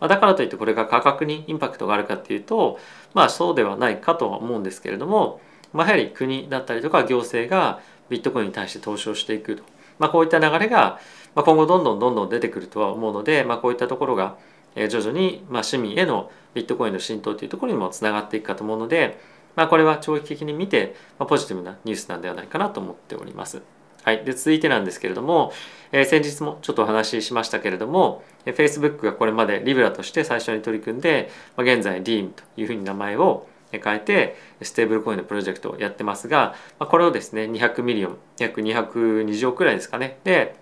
[0.00, 2.78] まあ、だからといってこれが価格にインパクトがあるかっていうと
[3.14, 5.40] まあそうではないかとは思うんですけれども
[5.72, 9.62] まあ、やはり国だったりとか行政がビットコインに対して投資をしていくと、
[9.98, 10.98] まあ、こういった流れが
[11.34, 14.36] 今後どんどんどんどん出てくるとは思うので、まあ、こういったところが
[14.74, 19.18] 徐々にま市民へのビットコインの浸透というところにもつながっていくかと思うので、
[19.56, 23.79] まあ、これは長期的に見てポジティブなニュースなんではないかなと思っております。
[24.02, 25.52] はい、で続いてなんですけれども、
[25.92, 40.18] えー、先日もちょっとお話ししましたけれども、えー、Facebook がこれまでリブラとして最初に取り組んで、まあ、現在 Diem というふうに名前を変えてステーブルコインのプロジェクトをやってますがまあこれをですね200 million 約220億くらいですかね。
[40.24, 40.56] で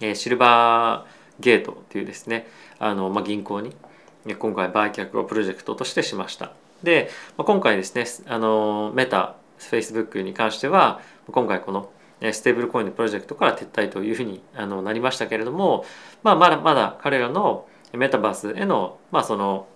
[0.00, 2.46] えシルバーゲートというですね
[2.78, 3.74] あの、まあ、銀行に
[4.38, 6.52] 今回売却をプロジェクトとしてしました。
[6.82, 11.90] でまあ今回ですねあのメタフェイスブックに関しては今回この
[12.20, 15.84] ステーブルコインのプロジェクトから撤退というふうにあのなりましたけれども、
[16.22, 19.66] まあ、まだまだ彼らのメタバースへの,、まあその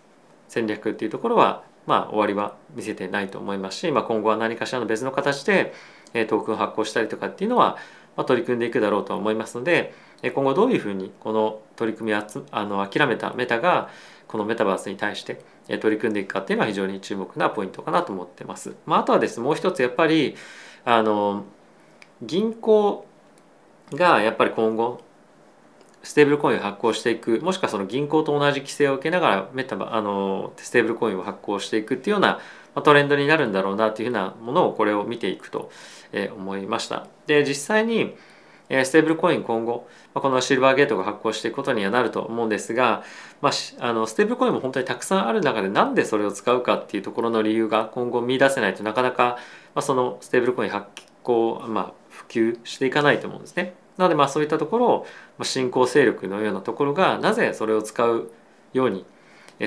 [0.49, 5.74] 戦略っていうところはまあ、終わりは見せてないと思いますし、まあ、今後は何かしらの別の形で
[6.12, 7.76] トークン発行したりとかっていうのは、
[8.16, 9.92] ま取り組んでいくだろうと思いますので
[10.22, 12.22] 今後どういうふうにこの取り組みを
[12.53, 13.90] あの諦めたメタが
[14.28, 18.74] このメタバースに対して取り組んでいくかっていうのは非常に注目なポイントかなと思ってます。
[18.86, 20.36] まあ、あとはですねもう一つやっぱり
[20.84, 21.45] あの
[22.27, 23.07] 銀行
[23.93, 25.01] がやっぱり今後
[26.03, 32.41] ステーブルコインを発行していくもしくはその銀行と同じ規制を受けながらメタバあのステーブルコインを発行していくっていうような
[32.83, 35.70] トレンドになるんだろうなというふうなものをこれを見ていくと
[36.37, 37.07] 思いました。
[37.27, 38.16] で実際に
[38.68, 43.05] ステーブルコイン今後このシルバーゲートが発行していくことにはなると思うんですが、
[43.43, 49.37] まあ、あのステーブルコインも本当にたくさんある中でなんでそれを使うかっていうところの理由が今後見出せないとなかなか、
[49.75, 50.87] まあ、そのステーブルコイン発
[51.22, 51.93] 行、まあ、
[52.29, 53.75] 普及していかないと思うんですね。
[53.97, 54.87] なのでまあそういったところ
[55.39, 58.31] を新興勢力のようなところがなぜそれを使う
[58.72, 59.07] ように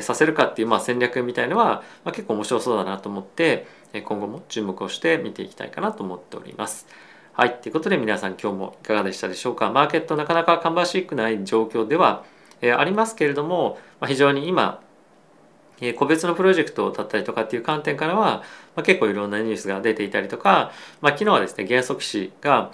[0.01, 3.67] させるかっていうまあ戦略みたいのは、結構面白そうだなと思って
[4.03, 6.87] 今後も注目をして見ていきたいかなと思っております。
[7.31, 7.53] はい。
[7.61, 9.71] ということで皆さん今日もいかがでしたでしょうか？
[9.71, 12.25] マーケットなかなか芳しくない状況では、
[12.61, 14.81] ありますけれども、非常に今、
[15.81, 18.43] え個別のプロジェクトだったりとかっていう観点からは、
[18.75, 20.71] まあ、結構いろんなニュースが出ていたりとか、
[21.01, 22.71] まあ、昨日はですね、元素騎士が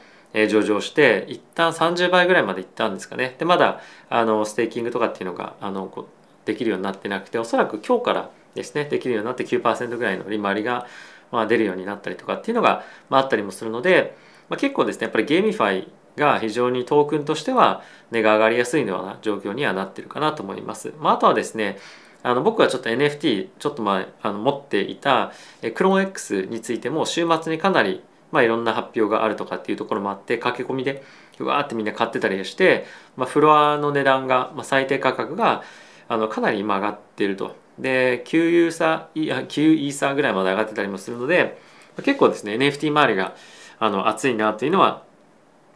[0.50, 3.36] 上場して一旦30倍ぐらいまでいったんですかね。
[3.38, 6.08] で、まだあのステーキングとかっていうのがあの
[6.46, 10.88] できるようになってなくておそらく今日からですねできるようになって9%ぐらいの利回りが、
[11.32, 14.16] まあ、出るようになったりとかっていうのが、まあ、あったりもするので、
[14.50, 17.82] まあ、結構ですねやっぱり GameFi が非常にトークンとしては
[18.12, 20.94] 値が上がりやすいような状況にはなってるかなと思います。
[21.00, 21.78] まあ、あとはですね
[22.24, 25.32] あの僕はちょっと NFT ちょっと前あの持っていた
[25.76, 28.02] クローン X についても週末にかなり
[28.34, 31.04] まあ、いろんな発表があるとかっていうところもあって駆け込みで
[31.40, 35.64] わーってみんな買ってたりして、まあ、フロアの値段が、まあ、最低価格が
[36.08, 41.60] あのかなり今上がっているとで9ユーサー9イーサーぐらいまで上がってたりもするので
[42.04, 43.36] 結構ですね NFT 周りが
[43.80, 45.04] あの熱いなっていうのは、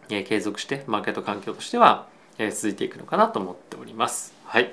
[0.10, 2.08] えー、継続してマーケット環境としては、
[2.40, 4.34] えー、続いていくのかなと思っております。
[4.46, 4.72] はい、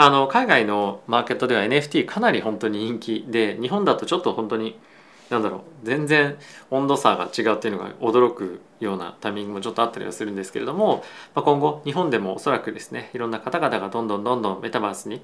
[0.00, 4.78] あの海外のマーケットでは NFT かなり本当に人気で日本だとちょっと本当に
[5.28, 6.38] なんだろう全然
[6.70, 11.02] 温度差が違うっていうのが驚くようなタイミングもちょっとあったりはするんですけれども、
[11.34, 15.20] まあ、今後日本でもおそらくですねいろんな方々がどんどんどんどんメタバースに、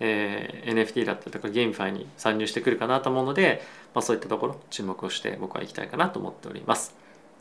[0.00, 3.62] えー、NFT だったりとかゲームファイに参入してくるかなと思うので、
[3.94, 6.96] まあ、そういったところ注目をして僕は行きたいかなと思っております。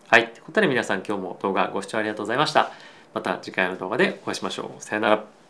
[0.10, 0.28] はい。
[0.32, 2.72] ということで皆さん今日も動画ご視聴ありがとうございました。
[3.16, 4.82] また次回の動画でお会いしましょう。
[4.82, 5.47] さよなら。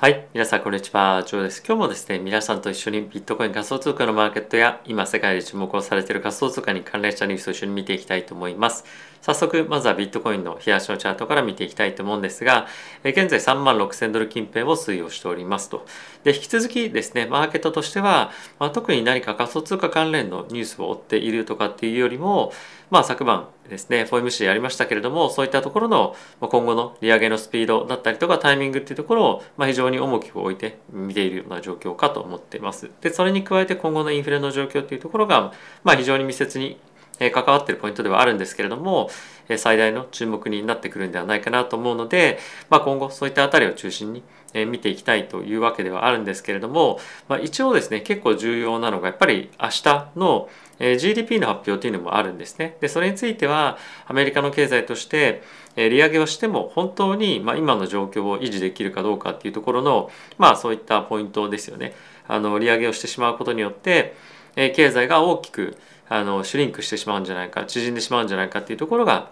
[0.00, 0.28] はい。
[0.32, 1.24] 皆さん、こんにちは。
[1.26, 1.60] ジョーです。
[1.66, 8.84] 今日もですね、皆さんと一緒にビットコイン仮想通貨のマーケットや、今世界で注目をされている仮想通貨に関連したニュースを一緒に見ていきたいと思います。
[9.20, 12.66] 早速、まずはビットコインの冷やしのチャートから見ていきたいと思うんですが、
[13.04, 15.86] え現在3万6000ドル近辺を推移をしておりますと。
[16.24, 22.52] で、引き続きですね、マーケットとしては、まあ、特に何か仮想通貨関連のニュースを追っているとかっていうよりも、
[22.90, 35.52] まあ、昨晩ですね FOMC やりましたけれどもそういったところの今後の利上げのスピードだったりとかタイミングっていうところを、まあ、非常に重きを置いて見ているような状況かと思っていますでそれに加えて今後のインフレの状況っていうところが、
[35.84, 36.78] まあ、非常に密接に
[37.20, 39.10] え関わってるポイントではあるんですけれども
[39.56, 42.38] 最大の注目になってくるんではないかなと思うので、
[42.70, 44.22] まあ、今後そういったあたりを中心に
[44.66, 46.98] 見ていきたいというわけではあるんですけれども、
[47.28, 50.48] まあ、一応ですね結構重要なのがやっぱり明日の
[50.78, 52.76] GDP の発表というのもあるんですね。
[52.80, 55.42] でそれについてはアメリカの経済として
[55.76, 61.94] 利上げをしても本当にま今の状況を維持できるかどうかっていうところのまあそういったポイントですよね。
[62.26, 64.14] あの利上げをしてしまうことによって
[64.54, 65.76] 経済が大きく
[66.08, 69.30] あのシュリンクしてしまうんじゃないか縮んでしまうんじゃないかっていうところが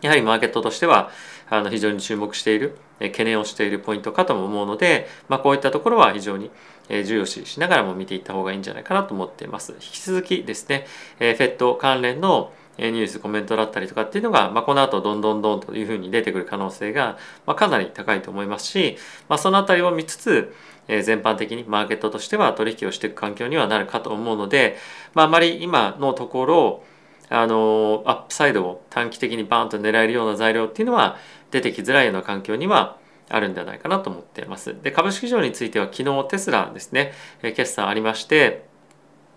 [0.00, 1.10] やはりマーケットとしては
[1.50, 6.50] あの非常に注目している懸念をしているポイントかとも思うので、まあ、こういったところは非常に
[6.88, 9.72] 重要視しながらも見ていった方がいいんじゃないかなと思っています。
[9.72, 10.86] 引き続きですね、
[11.20, 18.96] FED 関連のニュースコメントだったりとかっていうのが、まあ、この後どんどんどんというふうに出てくる可能性が、まあ、かなり高いと思いますし、
[19.28, 20.54] まあ、そのあたりを見つつ、
[20.88, 24.76] え全般的にマーケットとしては取引をしていく環境にはなるかと思うので、
[25.14, 26.84] まあ、あまり今のところ
[27.28, 31.16] あのアップサイドを短期的にバーンと狙えるような材料っていうのは
[31.50, 32.96] 出てきづらいような環境には
[33.28, 34.74] あるんではないかなと思っています。
[34.82, 37.12] で株式市場については昨日テスラですね、
[37.42, 38.66] え決算ありまして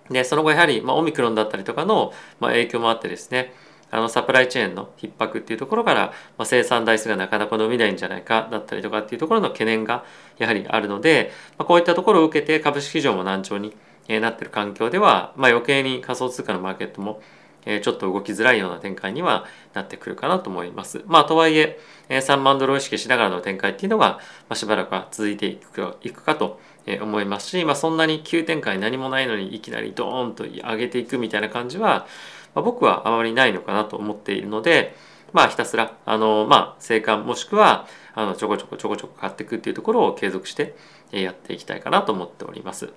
[0.09, 3.53] でその後やはり、まあ、オミクロンだったりとかの、まあ、影響もあってですね
[3.91, 10.05] あのサプライチェーンの逼迫っていうところから、まあ、生産台数がなかなか伸びないんじゃないかだったりとかっていうところの懸念が
[10.37, 13.75] やはりあるので、まあ、こういったところを受けて株式市場も難聴に
[14.07, 17.21] なっている環境では、まあ、余計に仮想通貨のマーケットも
[17.63, 21.03] ちょっと動きづらいような展開にはなってくるかなと思います。
[21.05, 21.79] まあとはいえ
[22.09, 24.19] 3万ドルを意識しながらの展開っていうのが
[24.49, 26.59] ましばらくは続いていくいくかと
[27.01, 32.07] 思いますし、まあ、そんなに急展開何もないのにいきなりドーンと上げていくみたいな感じは、
[32.55, 34.95] まあ、僕はあまりないのかなと思っているので、
[35.33, 40.75] まあ、ひたすらあの、まあ、生還もしくはあのちょこちょこちょこちょこ買っていくっていうところを継続して
[41.11, 42.91] やっていきたいかなと思っております。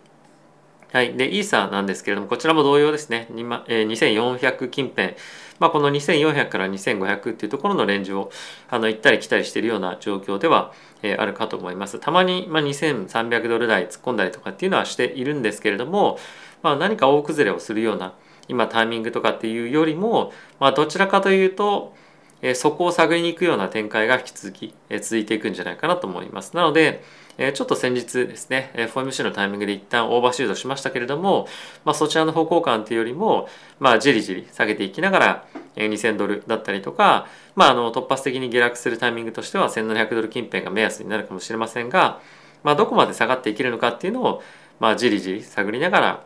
[0.92, 1.14] はい。
[1.14, 3.26] で、イーサーなんですけれども、こちらも同様ですね。
[3.32, 5.14] 2400近辺。
[5.58, 8.30] まあ、この2400から2500っていうところのレンジを
[8.70, 11.98] あの行ったり来たりしているような状況では、え、あるかと思います。
[11.98, 16.16] たまに、まあ、2300ドル台突っ込んだりとかっていうのはしているんですけれども、
[16.62, 18.14] まあ、何か大崩れをするような
[18.48, 21.94] 今タイミングとかっていうよりも、まあ、どちらかというと、
[22.42, 26.54] えー、そこを探りに行くような展開が引き続き、えー、続いていくんじゃないかなと思います。
[26.54, 27.02] なので、
[27.38, 31.48] えちょっと先日ですね FOMC のタイミングで一旦オーバーシュートしましたけれども、
[31.84, 33.48] まあ、そちらの方向感というよりも、
[33.80, 37.26] まあ、じりじり下げていきながら2000ドルだったりとか、
[37.56, 42.20] まあ、あの突発的に下落するタイミングとしては1700ドル近辺が目安になるかもしれませんが、
[42.62, 44.42] まあ、どこまで下がっていけるのかっていうのを、
[44.78, 46.24] まあ、じりじり探りながら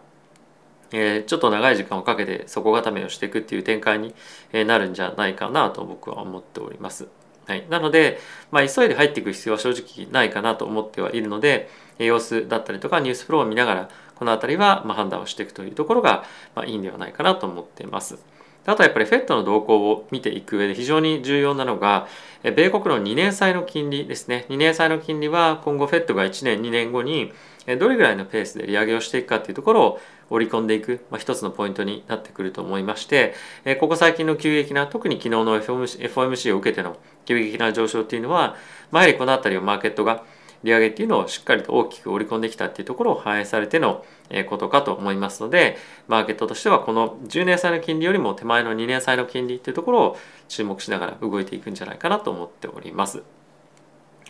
[0.93, 4.14] えー、ちょっと長い時間をかけて底固めをしていくっていう展開に
[4.53, 7.09] なるんじゃないかなと僕は思っております。
[7.47, 8.18] はい、なので、
[8.51, 16.24] まあ、急いで入っていく必要は正直ないかなと思ってはいるので様子だったりとかニュースフローを見ながらこの辺りはま判断をしていくというところが
[16.55, 18.18] まいいんではないかなと思っています。
[18.66, 22.07] あとはやっぱり FED の動向を見ていく上で非常に重要なのが
[22.43, 27.32] 米国の2年債の金利ですね2年債の金利は今後 FED が1年2年後に
[27.77, 30.01] どれぐらいのペースで利上げをしていくかっていうところを
[30.31, 38.57] 織り込んでいく、まあ、一つのポイントになってくると思いまして、えここ最近の急激な特に昨日の FOMC, FOMC を受けての急激な上昇っていうのは、
[38.91, 40.25] まあ、やはりこの辺りをマーケットが
[40.64, 44.05] 利上げっていうのをしっかりと大きく織り込んできたっていうところを反映されての
[44.49, 45.77] ことかと思いますので
[46.09, 50.16] マーケットとしてはこの10年債の金利よりも手前の2年債の金利っていうところを
[50.49, 53.38] 注目しながら動いていくんじゃないかなと思っております。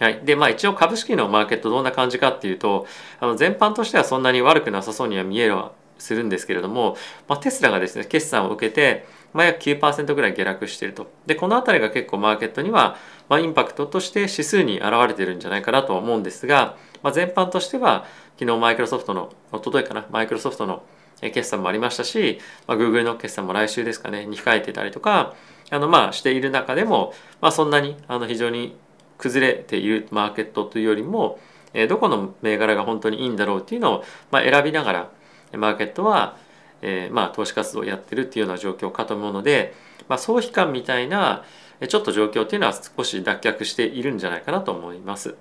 [0.01, 0.21] はい。
[0.25, 2.87] で、まあ一応株式のマーケットどんな感じかっていうと、
[3.21, 6.97] あの全般としてはそんなに悪くなさそうには見えるはするんですけれども、
[7.29, 11.11] まあ、テスラがですね、決算を受けて、まあ、約9%ぐらい下落していると。
[11.27, 12.97] で、この辺りが結構マーケットには、
[13.29, 18.07] まあ、インパクトとして指数に現れてるんじゃないかなとは思うんですが、まあ、全般としては、
[18.39, 20.83] 昨日マイクロソフトの、おとといかな、マイクロソフトの
[21.21, 25.35] 決算もありましたし、まあ、Google の決算も来週ですかね、に控えてたりとか、
[25.71, 28.77] あの、まあ、している中でも、まあ、そんなに、あの、非常に
[29.19, 31.39] 崩れているマーケットというよりも、
[31.75, 35.11] えどこの銘柄が本当にいいんだろうっていうのを、まあ、選びながら
[35.53, 36.37] マーケットは、
[36.81, 39.75] えー、まあ投資活動をやってるっていうような状況かと思うので、
[40.09, 41.45] まあ、総悲観みたいな
[41.87, 45.37] ちょっと状況っていうのは少し脱却しているんじゃないかなと思います。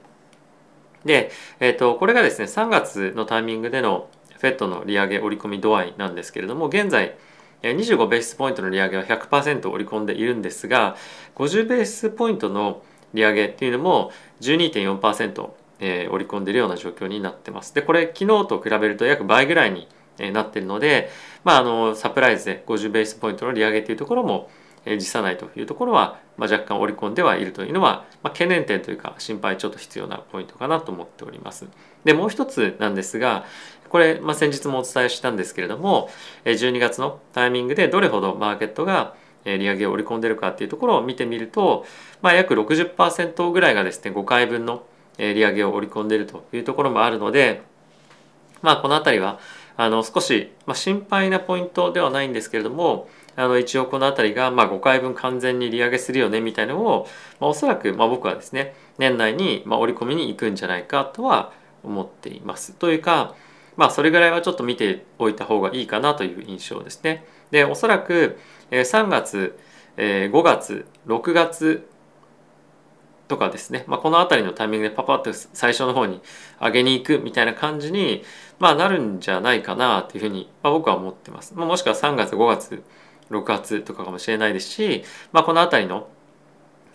[1.06, 4.10] で、えー、とこれがですね3月のタイミングでの
[4.40, 7.16] FED の利上げ織り込み度合いなんですけれども現在
[7.64, 10.96] 25ベースポイントの利上げは100%織り込んでいるんですが
[11.36, 12.84] 50ベースポイントの
[13.18, 14.12] 利上げっていうのも
[14.42, 15.50] 12.4%、
[15.80, 17.74] えー、織り込んでいるような状況になってます。
[17.74, 19.88] でこれ昨日と比べると約倍ぐらいに
[20.32, 21.10] なっているので、
[21.44, 24.50] まあ、あのサプライズで50ベースポイントの利上げというところも
[24.86, 31.68] 辞さないというところは、まあ、若干織り込んではいるというのは、まあ、懸念点というか心配ちょっと必要なポイントかなと思っております。
[32.06, 33.46] でもう一つなんですが
[33.90, 36.10] これ、まあ、先日もお伝えしたんですけれども
[36.46, 39.16] 12月のタイミングでどれほどマーケットが
[39.58, 41.86] 利上げを織り込んでるかっていうところを見てみると、
[42.22, 44.84] まあ、約60%ぐらいがですね5回分の
[45.18, 47.62] 利上げを織り込んでいるというところもあるので、
[48.62, 49.40] まあ、この辺りは
[49.78, 57.08] あの少し、まあ、心配なポイントではないんですけれどもあの一応この辺りがまあ5回分完全に利上げするよねみたいなのを、
[57.40, 62.74] まあ、おそらくまあ僕はですね年内にまあ織り込みに行くんじゃないかとは思っています。
[62.74, 63.36] というか
[63.76, 67.26] まあそれぐらいはちょっと見ておいた方がいいかなという印象ですね。
[67.52, 68.40] でおそらく
[68.72, 69.58] 3月
[69.98, 71.90] 5月6月
[73.28, 76.22] とかですね、まあ、この辺りのタイミングでパパッと最初の方に
[76.62, 78.24] 上げに行くみたいな感じに、
[78.60, 81.54] まあ、なるんじゃないかなというふうに、まあ、僕は思ってます。
[81.56, 82.84] まあ、もしくは3月5月
[83.30, 85.04] 6月とかかもしれないですし、
[85.34, 86.08] まあ、この辺りの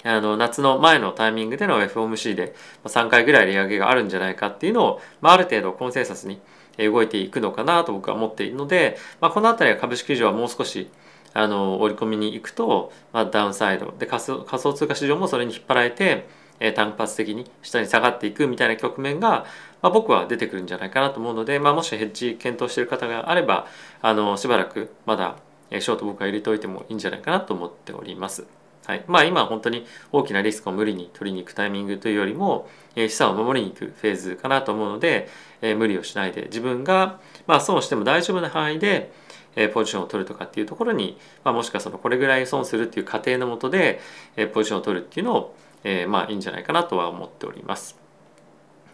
[0.05, 6.41] あの夏の前のタイミングでの FOMC で3回ぐらい利上げがあるんじゃないかっていうのを、まあ、ある程度コンセンサスに
[6.79, 10.91] 動いていくのかなと僕は思っているので、まあ、この辺りは株式市場はもう少し
[11.35, 16.27] あの織り込みに行くと、まあ、ダウンサイドで仮想仮想通貨市場もそれに引っ張られて、
[16.61, 19.47] えー、単発的に下に下がっていくみたいな局面が、
[19.81, 23.67] まあ、僕は出てくるんじゃないかなと思うので、まあ、もしヘッジ検討している方があれば
[24.01, 25.37] あのしばらくまだ
[25.71, 28.47] ショート僕は入れておいてもいいんじゃないかなと思っております。
[28.85, 35.29] はい、まあ今本当に大きなリスクを無理に取りに行くタイミングというよりも、え資産を守りに行くフェーズかなと思うので、
[35.61, 39.13] え無理をしないで自分が、まあ、損しても大丈夫な範囲で、
[39.57, 44.01] えポジションを取るとかっていうところに、まあ、もしかそのこれぐらい損するっていう過程のもとで、
[44.37, 47.99] えポジションを取るっていうのを、えまあいいんじゃないかなとは思っております。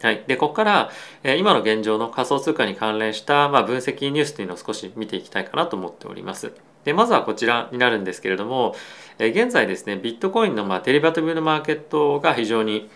[0.01, 0.91] はい、でここから、
[1.25, 6.53] え今の現状の仮想通貨に関連した、まあ、分析ニュースというのを少し見ていきたいかなと思っております。
[6.85, 8.75] でまずはこちらになるんですけれども、
[9.19, 12.89] え現在ですねビットコインのまあデリバティブのマーケットが非常に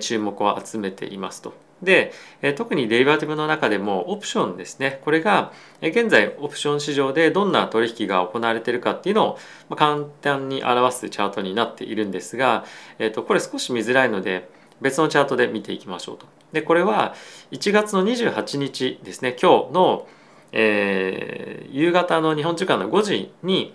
[0.00, 1.69] 注目を集めていますと。
[1.82, 2.12] で
[2.56, 9.38] 特にデリバティブの中でもオプションですねこれが現在オプション市場でどんな取引が行われているかっていうの
[9.70, 12.64] を簡単に表すチャートになっているんですが、
[12.98, 14.48] えー、とこれ少し見づらいので
[14.80, 16.26] 別のチャートで見ていきましょうと。
[16.52, 17.14] でこれは
[17.52, 20.08] 1月の28日ですね今日の、
[20.52, 23.74] えー、夕方の日本時間の5時に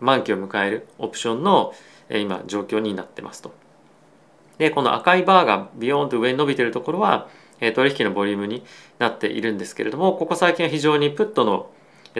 [0.00, 1.72] 満期を迎えるオプションの、
[2.08, 3.54] え、今状況になってますと。
[4.58, 7.28] でこの赤いバーがビヨーンと上に伸びてるところは、
[7.60, 8.64] 取引のボリュームに
[8.98, 11.70] なっているんですけれどもここ最近は非常にプットの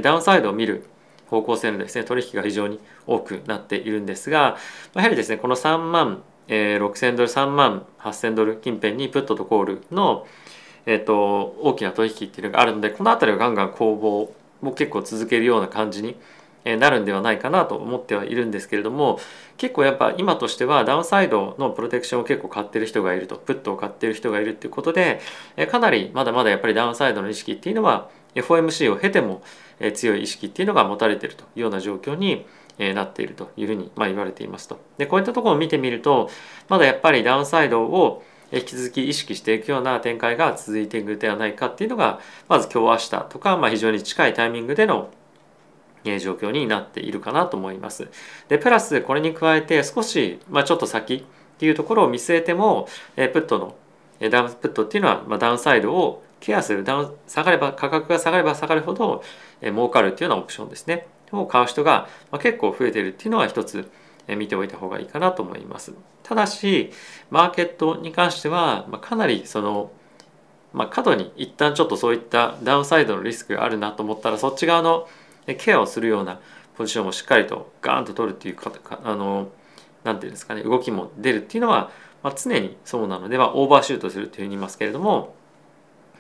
[0.01, 0.87] ダウンサイドを見る
[1.29, 4.57] 方向性のですね取引が非常に多くなっているんですが
[4.95, 10.27] やはりですねこの3万、6000ドル3万8000ドル近辺にプットとコールの、
[10.87, 14.33] えーと、大きな取引っていうのがあるのでこの辺りはガンガン攻防
[14.63, 16.17] も結構続けるような感じに
[16.75, 19.21] なるんではないかなと思ってはいるんですけれども
[19.57, 25.21] 結構やっぱ今としてはダウンサイドのプロテクションを結構買ってる人がいるとプットを買ってる人がいるっていうことで
[25.71, 29.43] かなりまだまだやっぱりダウンサイドの意識っていうのは FOMC を経ても
[29.95, 32.47] 強い意識っていうのが持たれているというような状況に
[32.79, 34.79] なっているというふうにま言われていますと。
[34.99, 36.31] でこういったところを見てみると
[36.69, 45.11] まだやっぱりダウンサイドを引き続き意識していくような展開が続いていくではないかっていうのがまず今日明日とか、まあ、非常に近いタイミングでの
[46.19, 48.09] 状況になっているかなと思います。
[48.49, 51.23] でプラスこれに加えて少し、まあ、ちょっと先っ
[51.59, 53.77] ていうところを見据えてもえプットの
[54.31, 59.23] ダウンプットっていうのは、まあ、ダウンサイドをケアするダウン下がれば価格が下がれば下がるほど
[59.61, 63.91] え儲かるっていうようなオプションですねを買う人がま結構増えてるっていうのは一つ
[64.29, 65.93] え見ておいた方がいいかなと思います。
[66.23, 66.91] ただし
[67.31, 69.91] マーケットに関してはまかなりその
[70.77, 75.09] まあ、過度に一旦ちょっとそういったダウンサイドのリスクがあるなと思ったらそっち側の
[75.55, 76.41] ケアをするような
[76.77, 78.73] ポジションもしっかりとガーンと取るっていうか
[79.05, 79.49] あの
[80.05, 81.91] なんていうんですかね動きも出るっていうのは、
[82.23, 85.35] まあ、常にそうなので、まあ、オーバーシュートするというふうに言いますけれども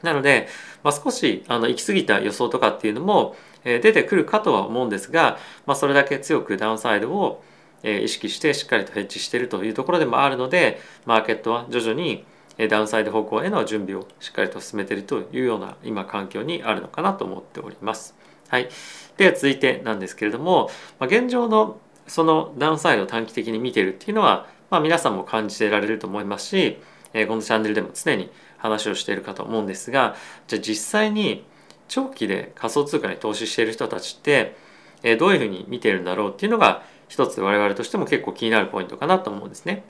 [0.02, 0.48] なので、
[0.82, 7.42] まあ、少しあの行き過ぎた予想とかっていうのも、えー、出てくるかとは思うんですが、まあ、それだけ強くダウンサイドを、
[7.82, 12.24] えー、意識してしっかりとヘッジしているというところでもあるのでマーケットは徐々に
[12.70, 18.14] ダウンサイド方向への準備をしっかりと進めているというような今環境にあるのかなと思っております。
[18.48, 18.68] はい、
[19.16, 26.78] で続いてなんですけれども、まあ、現状のそのダウンサイドを短期的に見てるっていうのは、まあ、皆さんも感じてられると思いますし、
[27.12, 31.44] えー、このチャンネルでも常に話をしているかと思うんですがじゃあ実際に
[31.88, 34.56] 長期で仮想通貨に投資している人たちって、
[35.02, 39.84] えー、どういうふうに見てるんだろうっていうのが一つ我々としても結構気になるポイントかなと思うんですね。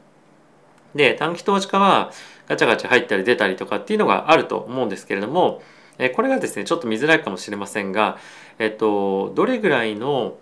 [0.95, 2.11] で短期投資家は
[2.49, 5.61] ガチャガチャ入ったり出たりとかっていうのがあると思うんですけれども
[5.99, 8.19] えこれがですねちょっと見づらいかもしれませんが、
[8.59, 10.37] えっと、どれぐらいの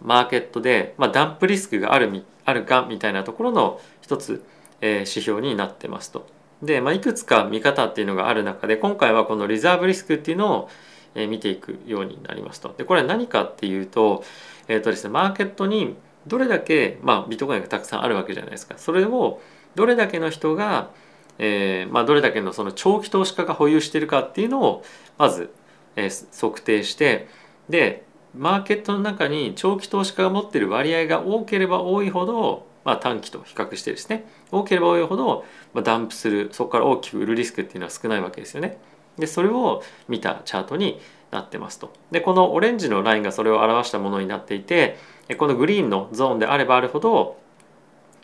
[0.00, 4.44] マーケットで、まあ、ダンプリスクがあるみあるかみたいなところの一つ、
[4.80, 6.26] えー、指標になってますと。
[6.62, 10.68] で、まあ、いくつか見方っていうのがある中で今回はこのリザーブリスクっていうのを、
[11.14, 12.74] えー、見ていくようになりますと。
[12.76, 14.24] でこれは何かっていうと,、
[14.68, 18.74] えーとですね、マーケットにどれだけ、まあ、ビットコインがたくさんあるわけじゃないですか。
[18.78, 19.40] それを
[19.74, 20.90] どれだけの人が
[21.38, 24.84] えーまあ、どれだけのその長期投資家が保有しているかっていうのを
[25.18, 25.50] まず、
[25.96, 27.28] え、測定して
[27.68, 38.78] でマーケットの中に長期投資家が持っている割合が多ければ多いほど、まあ、短期と比較してですね多ければ多いほど、まあ、ダンプするそこから大きく売るリスクっていうのは少ないわけですよね。
[39.18, 40.98] でそれを見たチャートに
[41.30, 41.92] なってますと。
[42.10, 44.96] でこのオレンジのラインがそれを表したものになっていて
[45.36, 47.38] このグリーンのゾーンであればあるほど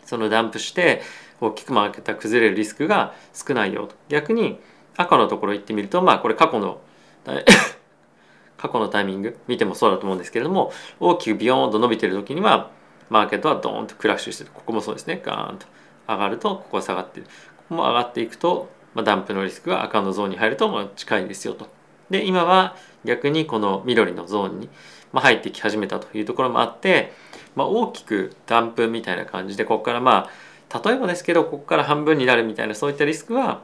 [0.05, 1.01] そのダンプして
[1.39, 4.59] 大きくマーケットが崩れるリスクが少ないよと逆に
[4.97, 6.81] 赤のところ行ってみるとまあこれ過去の
[8.57, 12.71] 過去のタイミング見てもそうだと思うんですけれども大きくビヨーンと伸びてる時には
[13.09, 15.21] マーケットはドーンとクラッシュしてるここもそうですね。
[15.23, 15.65] ガーンと
[16.07, 17.25] 上がるとここは下がってる
[17.57, 21.67] ここも上がっていくと、まあ、ダンプのリスクが赤のゾーンに入るとまあ近いですよと。
[22.09, 24.69] で今は逆にこの緑のゾーンに、
[25.11, 27.13] まあ、入ってき始めたというところもあって、
[27.55, 33.63] まあ、大きくダンプみたいな感じでここからまあ例えばですけどここから半分になるみたいなそういったリスクは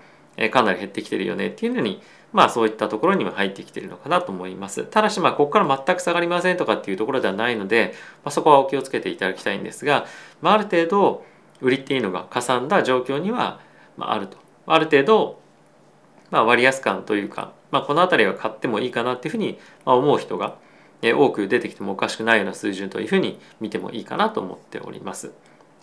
[0.51, 2.01] かなり減ってきてるよねっていうのに
[2.36, 4.83] まあそういったところにも入ってきてるのかなと思います。
[4.83, 7.93] ただしまあここから全く下がりませんとかっていうところではないので、
[8.25, 10.05] まあ、そこはお気をつけていただきたいんですが、
[10.41, 11.23] まあ、ある程度
[11.61, 13.61] 売りっていうのがかさんだ状況には、
[13.97, 14.38] あ、ると。
[14.67, 15.39] ある程度、
[16.29, 20.57] ま、割安感というか、まあ、この辺りは買ってもいいかなっていうふうに思う人が
[21.01, 25.31] 多く出てきてもおかしくないような水準というふうに見てもいいかなと思っております。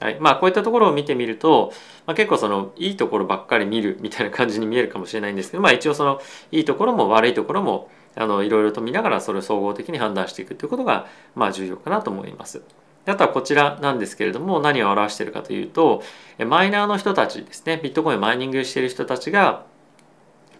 [0.02, 1.72] はいまあ、こういったところを見てみると、
[2.06, 12.62] まあ、結構そのいいところばっかり見るみたいな感じに見えるかもしれないんですけど、まあ、一応そのいいところも悪いところもあのいろいろと見ながらそれを総合的に判断していくということがまあ重要かなと思います。
[13.06, 16.02] あとはこちらなんですけれども何を表しているかというと
[16.46, 19.64] マイナーの人たちですねビットコインをマイニングしている人たちが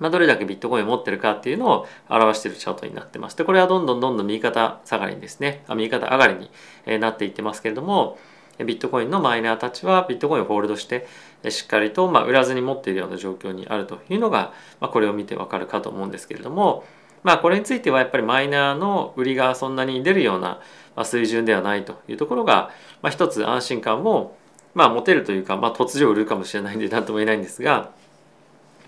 [0.03, 3.37] まあ、どれだけビットコインを持ってるかっていうのを表しているチャートになってます。
[3.37, 6.51] でこれはどんどんどんどん右肩下がりにですねあ右肩上がり
[6.87, 8.19] になっていってますけれども
[8.59, 11.07] ビットコインのマイナーたちはビットコインをホールドして
[11.49, 16.85] しっかりとま売らずに持っているような状況にあるというのが、まあ、これを見てわかるかと思うんですけれども
[17.23, 20.61] まあこれについてはやっぱりマイナーの売りがそんなに出るような
[21.05, 24.37] 水準ではないというところが、まあ、一つ安心感も
[24.75, 27.91] まあ持てるというか、まあ、突如売るかもしれないんで何とも言えないんですが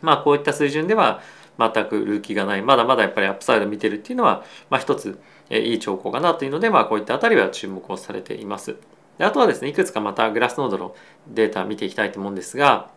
[0.03, 1.21] まあこういった水準では
[1.59, 5.19] 全く売る気がないまだまだやっぱりアップサイド見てるっていうのは、まあ、一つ
[5.51, 8.77] いい兆候かなというので、まあ、こういったあたりは注目をされています。
[9.19, 10.95] であとはですねいくつかまたグラスノードの
[11.29, 12.91] データ見ていきたいと思うんですが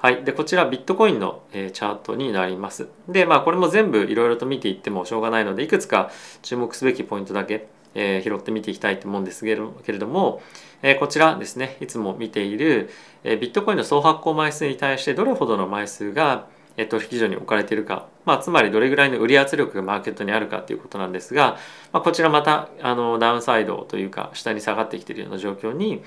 [0.00, 0.22] はい。
[0.22, 2.86] で、こちらビットコインの、えチャートになります。
[3.08, 10.40] で、まあこれも全部いろいろと見ていってもしょうがないので、いくつか注目すべきポイントだけ、えー、拾って見ていきたいと思うんですけれども、
[10.82, 12.90] えー、こちらですね、いつも見ている、
[13.24, 16.46] え、ビットコインの総発行枚数に対してどれほどの枚数が、
[16.78, 21.58] え取引所に置かれているか、まあ、つまりどれぐらいの売り圧力がマーケットにあるかということなんですが、
[21.92, 26.02] まあ、こちらまたあのダウンサイドというか下に下がってきているような状況に、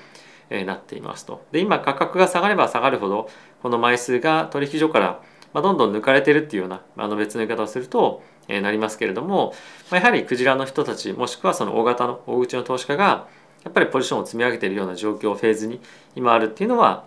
[0.50, 1.46] えなっていますと。
[1.50, 3.30] で今価格が下がれば下がるほど
[3.62, 5.22] この枚数が取引所から
[5.54, 9.54] まどんどん抜かれてるっていうようなあの別の言い方をすると、えなりますけれども、
[9.90, 13.28] まやはりクジラの人たちもしくはその大型の大口の投資家が
[13.64, 15.80] やっぱりポジションを積み上げているような状況フェーズに
[16.16, 17.04] 今あるっていうのは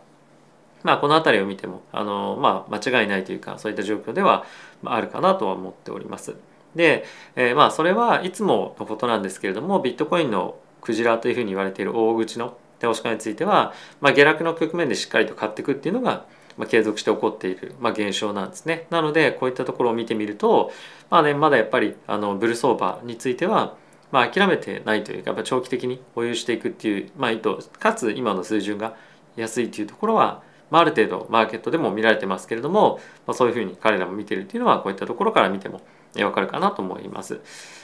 [0.85, 4.45] まあこの辺りを見てもあの、まあ、間違いないというかそういった状況では
[4.85, 6.35] あるかなとは思っております。
[6.75, 7.05] で、
[7.35, 16.25] えー、まあそれはいつものことなんですけれどもビットコインのクジラというふうに言われている大口の投資家については、まあ、下落の局面でしっかりと買っていくっていうのが、
[16.57, 18.85] まあ、継続して起こっている、まあ、現象なんですね。
[18.91, 20.71] なのでこういったところを見てみると、
[21.09, 23.75] まあね、まだやっぱりあのブル相場については、
[24.11, 28.95] まあ、諦めてないというかやっぱ長期的に保有していくっていう、まあ、意図かつ今の水準が
[29.35, 35.81] 安いというところは、まあ、ある程度マーケットでも見られてますけれども、まあ、そういうふうに彼らも見てるっていうのはこういったところから見ても
[36.17, 37.41] わかるかなと思います。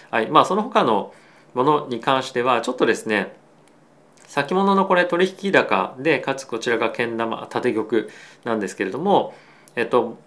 [0.10, 1.14] はいまあ、その他の
[1.54, 3.36] ものに関してはちょっとですね
[4.32, 7.86] 先物のこれ取引高でかつこちらがけん玉縦玉
[8.46, 9.34] なんですけれども、
[9.76, 10.18] えっと、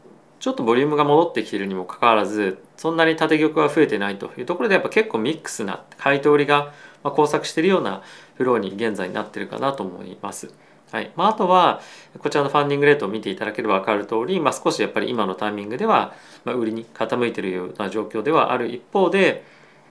[0.41, 8.03] ちょっとボリュームが戻ってきているにもかかわらずそんなに縦玉は増えてないというところでやっぱ結構ミックスな買い取りが交錯しているような
[8.35, 10.53] フローに現在なってるかなと思います。
[10.95, 11.81] はいまあ、あとは
[12.21, 16.15] こちらのファンディングレートを見ていただければ分かる通り、まあ、少しやっぱり今のタイミングでは
[16.45, 19.45] ま売りに傾いているような状況ではある一方で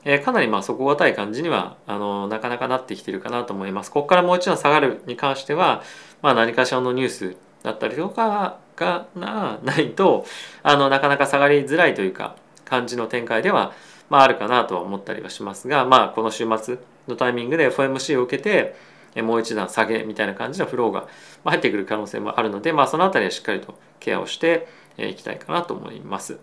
[0.06, 3.92] えー、かなりまあ底堅い感じにはあのなかなかなってきてるかなと思います。
[3.92, 5.82] ここからもう一度下がるに関しては、
[6.22, 10.26] まあ、何かしらのニュースだったりとかがなないと
[10.62, 12.36] あのなかなか下がりづらいというか
[12.66, 13.72] 感じの展開では、
[14.10, 18.76] まあ、あるかなとは思ったりはしますが、まあ、この週末のタイミングで FOMC を受けて
[19.22, 21.08] もう一段下げみたいな感じのフローが
[21.46, 26.40] 入ってくる可能性もあるので、まあ、その辺りはしっかりとケアをしていきたいかなと思います。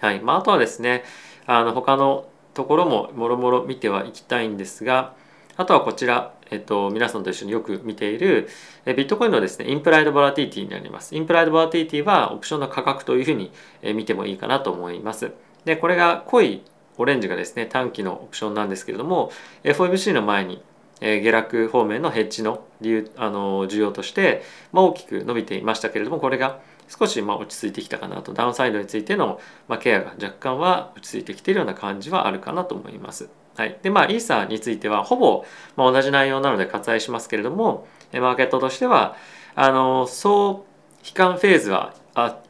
[0.00, 0.20] はい。
[0.20, 1.04] まあ、あとはですね
[1.46, 5.14] あの他のところももろもろ見てはいきたいんですが
[5.56, 8.48] あとはこちら、えっと、皆さんと一緒によく見ている
[8.86, 11.14] ビットコインのですねインプライドボラティティになります。
[11.14, 13.52] インプライドボラティティはオプションの価格というふうに
[13.94, 15.32] 見てもいいかなと思います。
[15.64, 16.62] でこれが濃い
[16.96, 19.32] オレンジがですね短期のオプションなんですけれども
[19.64, 20.62] FOMC の前に
[21.04, 24.42] 下落方面のヘッジの理由あの需要として、
[24.72, 33.28] まあ、大きく伸びていましたけれどもこれが少しまあ落ち着いてきたかなとダウンサイドについてのまあケアが若干は落ち着いてきているような感じはあるかなと思います。
[33.56, 35.44] はい、でまあイーサーについてはほぼ
[35.76, 39.16] まあ同じ内容なので割愛しますけれどもマーケットとしては
[39.54, 40.66] あの総
[41.04, 41.94] 悲観フェーズは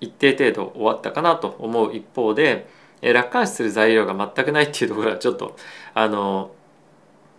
[0.00, 2.66] 一定程度終わったかなと思う一方で
[3.02, 5.56] 楽観視する材料が全くないっていうところはちょっと
[5.92, 6.52] あの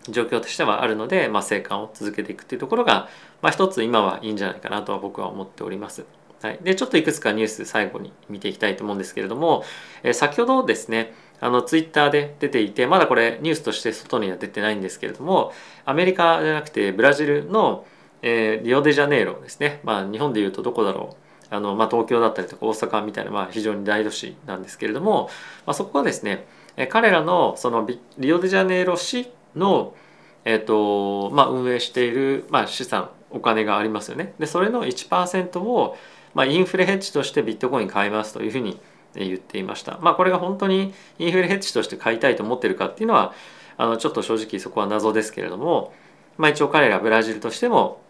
[0.09, 3.09] 状況としてはあるので、まあ、生還を続けていくっていうところが、
[3.41, 6.05] まあ、一つ今はいいんじゃないかなとは僕は思っております。
[6.41, 9.63] はい、でちょっといくつかニュース最後に見ていきたいと思うんですけれども、
[10.03, 15.53] えー、先ほどですねあのツイッターで出ていてまだこれニュースとして外には出てないんですけれども
[15.85, 17.85] アメリカじゃなくてブラジルの、
[18.21, 21.25] えー、リオデジャネイロですね、まあ、日本でいうとどこだろう。
[21.51, 25.29] あの、まあ、東京だったりとか大阪みたいな、まあ、非常に大都市なんですけれども、
[25.65, 26.47] まあ、そこはですね
[26.89, 27.87] 彼らのその
[28.17, 29.95] リオデジャネイロ市の、
[30.43, 34.33] えーとまあ、運営している、まあ、資産お金がありますよね。
[34.39, 35.97] でそれの1%を
[36.35, 38.77] まあ、インフレヘッジとしてビットコイン買いますというふうに
[39.15, 39.97] 言っていました。
[40.01, 43.33] まあ、これが本当にインフレヘッジとして買いたいと思ってるかっていうのは
[43.77, 45.93] あのちょっと正直そこは謎ですけれども、
[46.37, 48.01] まあ、一応彼らブラジルとしても、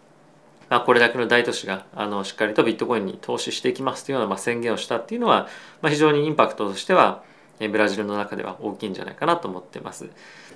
[0.68, 5.46] まあ、これだけの大都市があのしっかりとビットコインに投資していきますというようなまあ宣言をしたっていうのは、
[5.80, 7.22] まあ、非常にインパクトとしては
[7.58, 10.08] ブラジルの中では大きいんじゃないかなと思ってます。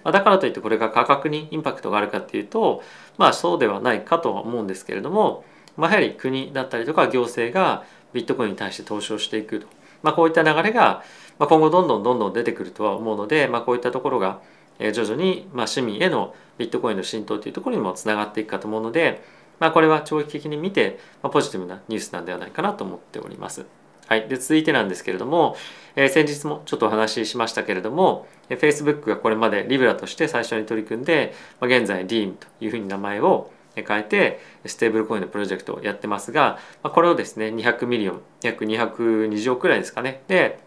[0.05, 2.82] だからといってこれが価格にインパクトがあるかっていうと
[3.18, 5.44] まあそうではないかとは思うんですけれども、
[5.76, 9.66] まあ、やはり国だったりとか行政がビットコインに対して投資をしていくと、
[10.03, 11.03] まあ、こういった流れが
[11.38, 14.40] 今後どんどんどんどん出てくるとは思うので、まあ、こういったところが
[14.78, 19.22] 徐々に市民へのビットコインの浸透というところにもつながっていくかと思うので、
[19.59, 23.66] まあ、これは長期的に見てポジティブなニュースなんではないかなと思っております。
[24.11, 25.54] はい、で続いてなんですけれども、
[25.94, 40.58] えー、先日もちょっとお話ししましたけれども、えー、Facebook がこれまでリブラとして最初に取り組んで、まあ、現在 Diem というふうに名前を変えてステーブルコインのプロジェクトをやってますが、まあ、これをですね200 million 約220億くらいですかねで、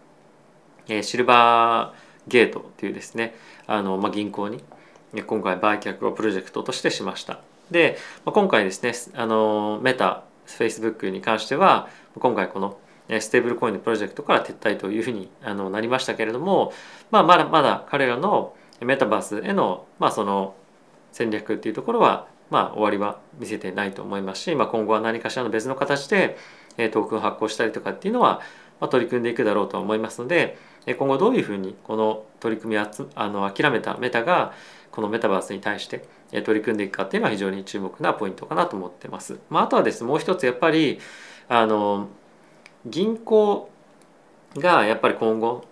[0.88, 3.34] えー、シルバーゲートというですね
[3.66, 4.64] あの、まあ、銀行に
[5.26, 7.40] 今回売却をプロジェクトとしてしました。
[7.70, 12.78] で、まあ、今回ですねあのメタ Facebook に関しては今回この
[13.08, 16.72] ステーブルコインのプロジェクトから撤退というふうになりましたけれども、
[17.10, 20.54] まあ、まだまだ彼らのメタバースへの,、まあその
[21.12, 26.36] 戦略っていうところは、まあ、終わりは見せてないと思いますし、まあ、今後は何かしらの別の形で
[26.76, 28.40] トークン発行したりとかっていうのは、
[28.80, 30.58] 取り組んでいくだろうと思いますので
[30.98, 34.52] 今後どういうふうにこの取り組みああの諦めたメタが
[34.90, 36.04] このメタバースに対して
[36.42, 39.38] 取り組んでいくかっていうのは非常に注目なポイントかなと思ってます。
[39.48, 40.98] まあ、あとはですねもう一つやっぱり
[41.48, 42.08] あの
[42.86, 43.70] 銀行
[44.56, 45.64] がやっぱり今後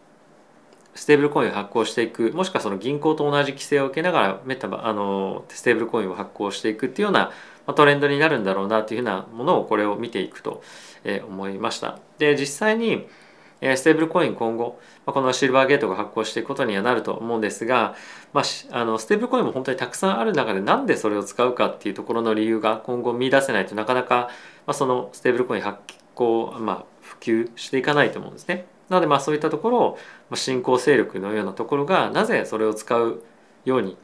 [0.94, 7.30] ステーブルコインを発行していくもしくはその銀行と同じ規制を受けながらメタバあのステーブルコインを発行していくっていうような
[7.74, 10.62] トレンドになるんだろうなというふうなものをこれを見ていくと
[11.26, 11.98] 思いました。
[12.18, 13.06] で実際に
[13.62, 17.94] ステーブルコイン今後このシルバーゲートが発行していくことにはなると思うんですが、
[18.32, 24.30] まあ、あのステーブルコインも本当にたくさんある中でなんでそれを使うかっていうところの理由が今後見出せないとなかなか、
[24.66, 25.78] まあ、そのステーブルコイン発
[26.16, 28.66] 行、まあ、普及していかないと思うんですね。
[28.88, 29.98] なのでまあそういったところを
[30.34, 33.22] 新興勢力のようなところがなぜそれを使う
[33.64, 33.96] ように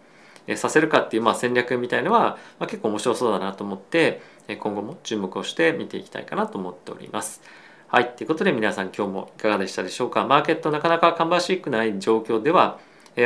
[0.56, 4.22] させるかっていうまあ戦略みたいのは結構面白そうだなと思って
[4.60, 7.42] 今後も注目をして見ていきたいかなと思っております。
[7.88, 8.10] はい。
[8.16, 10.26] ということで皆さん今日もいかがでしたでしょうか？
[10.26, 12.78] マーケットなかなか芳しくない状況では、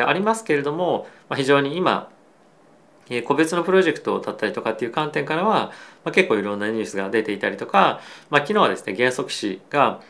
[0.06, 2.11] ありますけれども、非常に今、
[3.24, 5.72] 個別のプロジェクトだったりとかっていう観点からは、
[6.04, 8.00] まあ、結構いろんなニュースが出ていたりとか、
[8.30, 10.00] まあ、昨日はですね、元素騎士が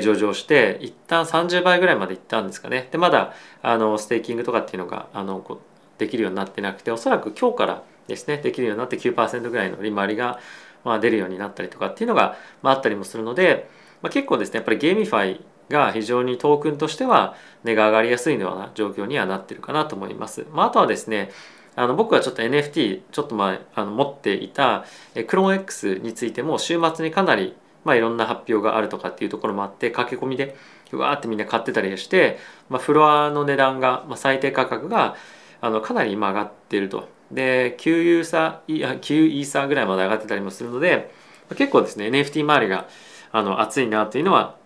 [0.00, 2.88] 上場して一旦30倍ぐらいまでいったんですかね。
[2.92, 5.60] で、まだあのステーキングとかっていうのがあの
[5.98, 10.38] できるようになってなくて、おそらく今日からですね、できるようになって9%ぐらいの利回りが
[10.84, 13.68] まあ出るようになったりとかっていうのが、まあ、あったりもするので、
[14.02, 20.46] まあ、結構ですねやっぱり GameFi が非常にトークンとしては値が上がりやすいような状況にはなってるかなと思います。
[20.52, 21.30] まあ、あとはですね
[21.74, 24.84] あの僕はちょっと NFT ちょっと前あの持っていた
[25.26, 27.54] クローン X についても週末にかなり
[27.84, 30.56] まあ、いろんな発表があるとかっていうところもあって駆け込みで
[30.92, 35.16] うわーってみんな買ってたりして、まあ、フロアの値段が、まあ、最低価格が
[35.60, 41.12] あのかなり今上がっているとで9ユーサー9イーサーぐらいまで上がってたりもするので
[41.56, 42.88] 結構ですね NFT 周りが
[43.30, 44.56] あの熱いなというのは、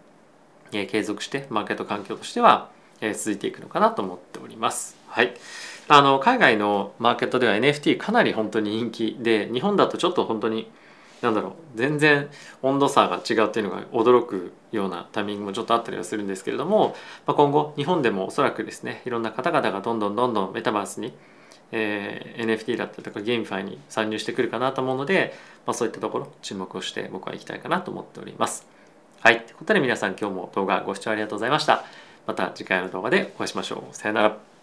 [0.72, 4.96] えー、継続してマーケット環境としては、えー、続いていくのかなと思っております。
[5.06, 5.34] はい。
[5.88, 10.70] あの海外のマーケットでは NFT かなり本当に人気で日本だとちょっと本当に
[11.22, 12.28] なんだろう全然
[12.62, 16.94] 温度差が違うっていうのが驚くようなタイミングもちょっとあったりはするんですけれども、
[17.26, 21.14] まあ、今後日本でもおそらくですねいろんな方々がどんどんどんどんメタバースに
[21.72, 25.34] えー、NFT だったりとかゲームファイに参入してくるかなと思うので、
[25.66, 28.66] まあ、そういったところ注目をして僕は行きたいかなと思っております。
[29.20, 29.44] はい。
[29.44, 31.84] ということで皆さん今日も動画ご視聴ありがとうございました。
[32.26, 33.96] また次回の動画でお会いしましょう。
[33.96, 34.55] さよなら。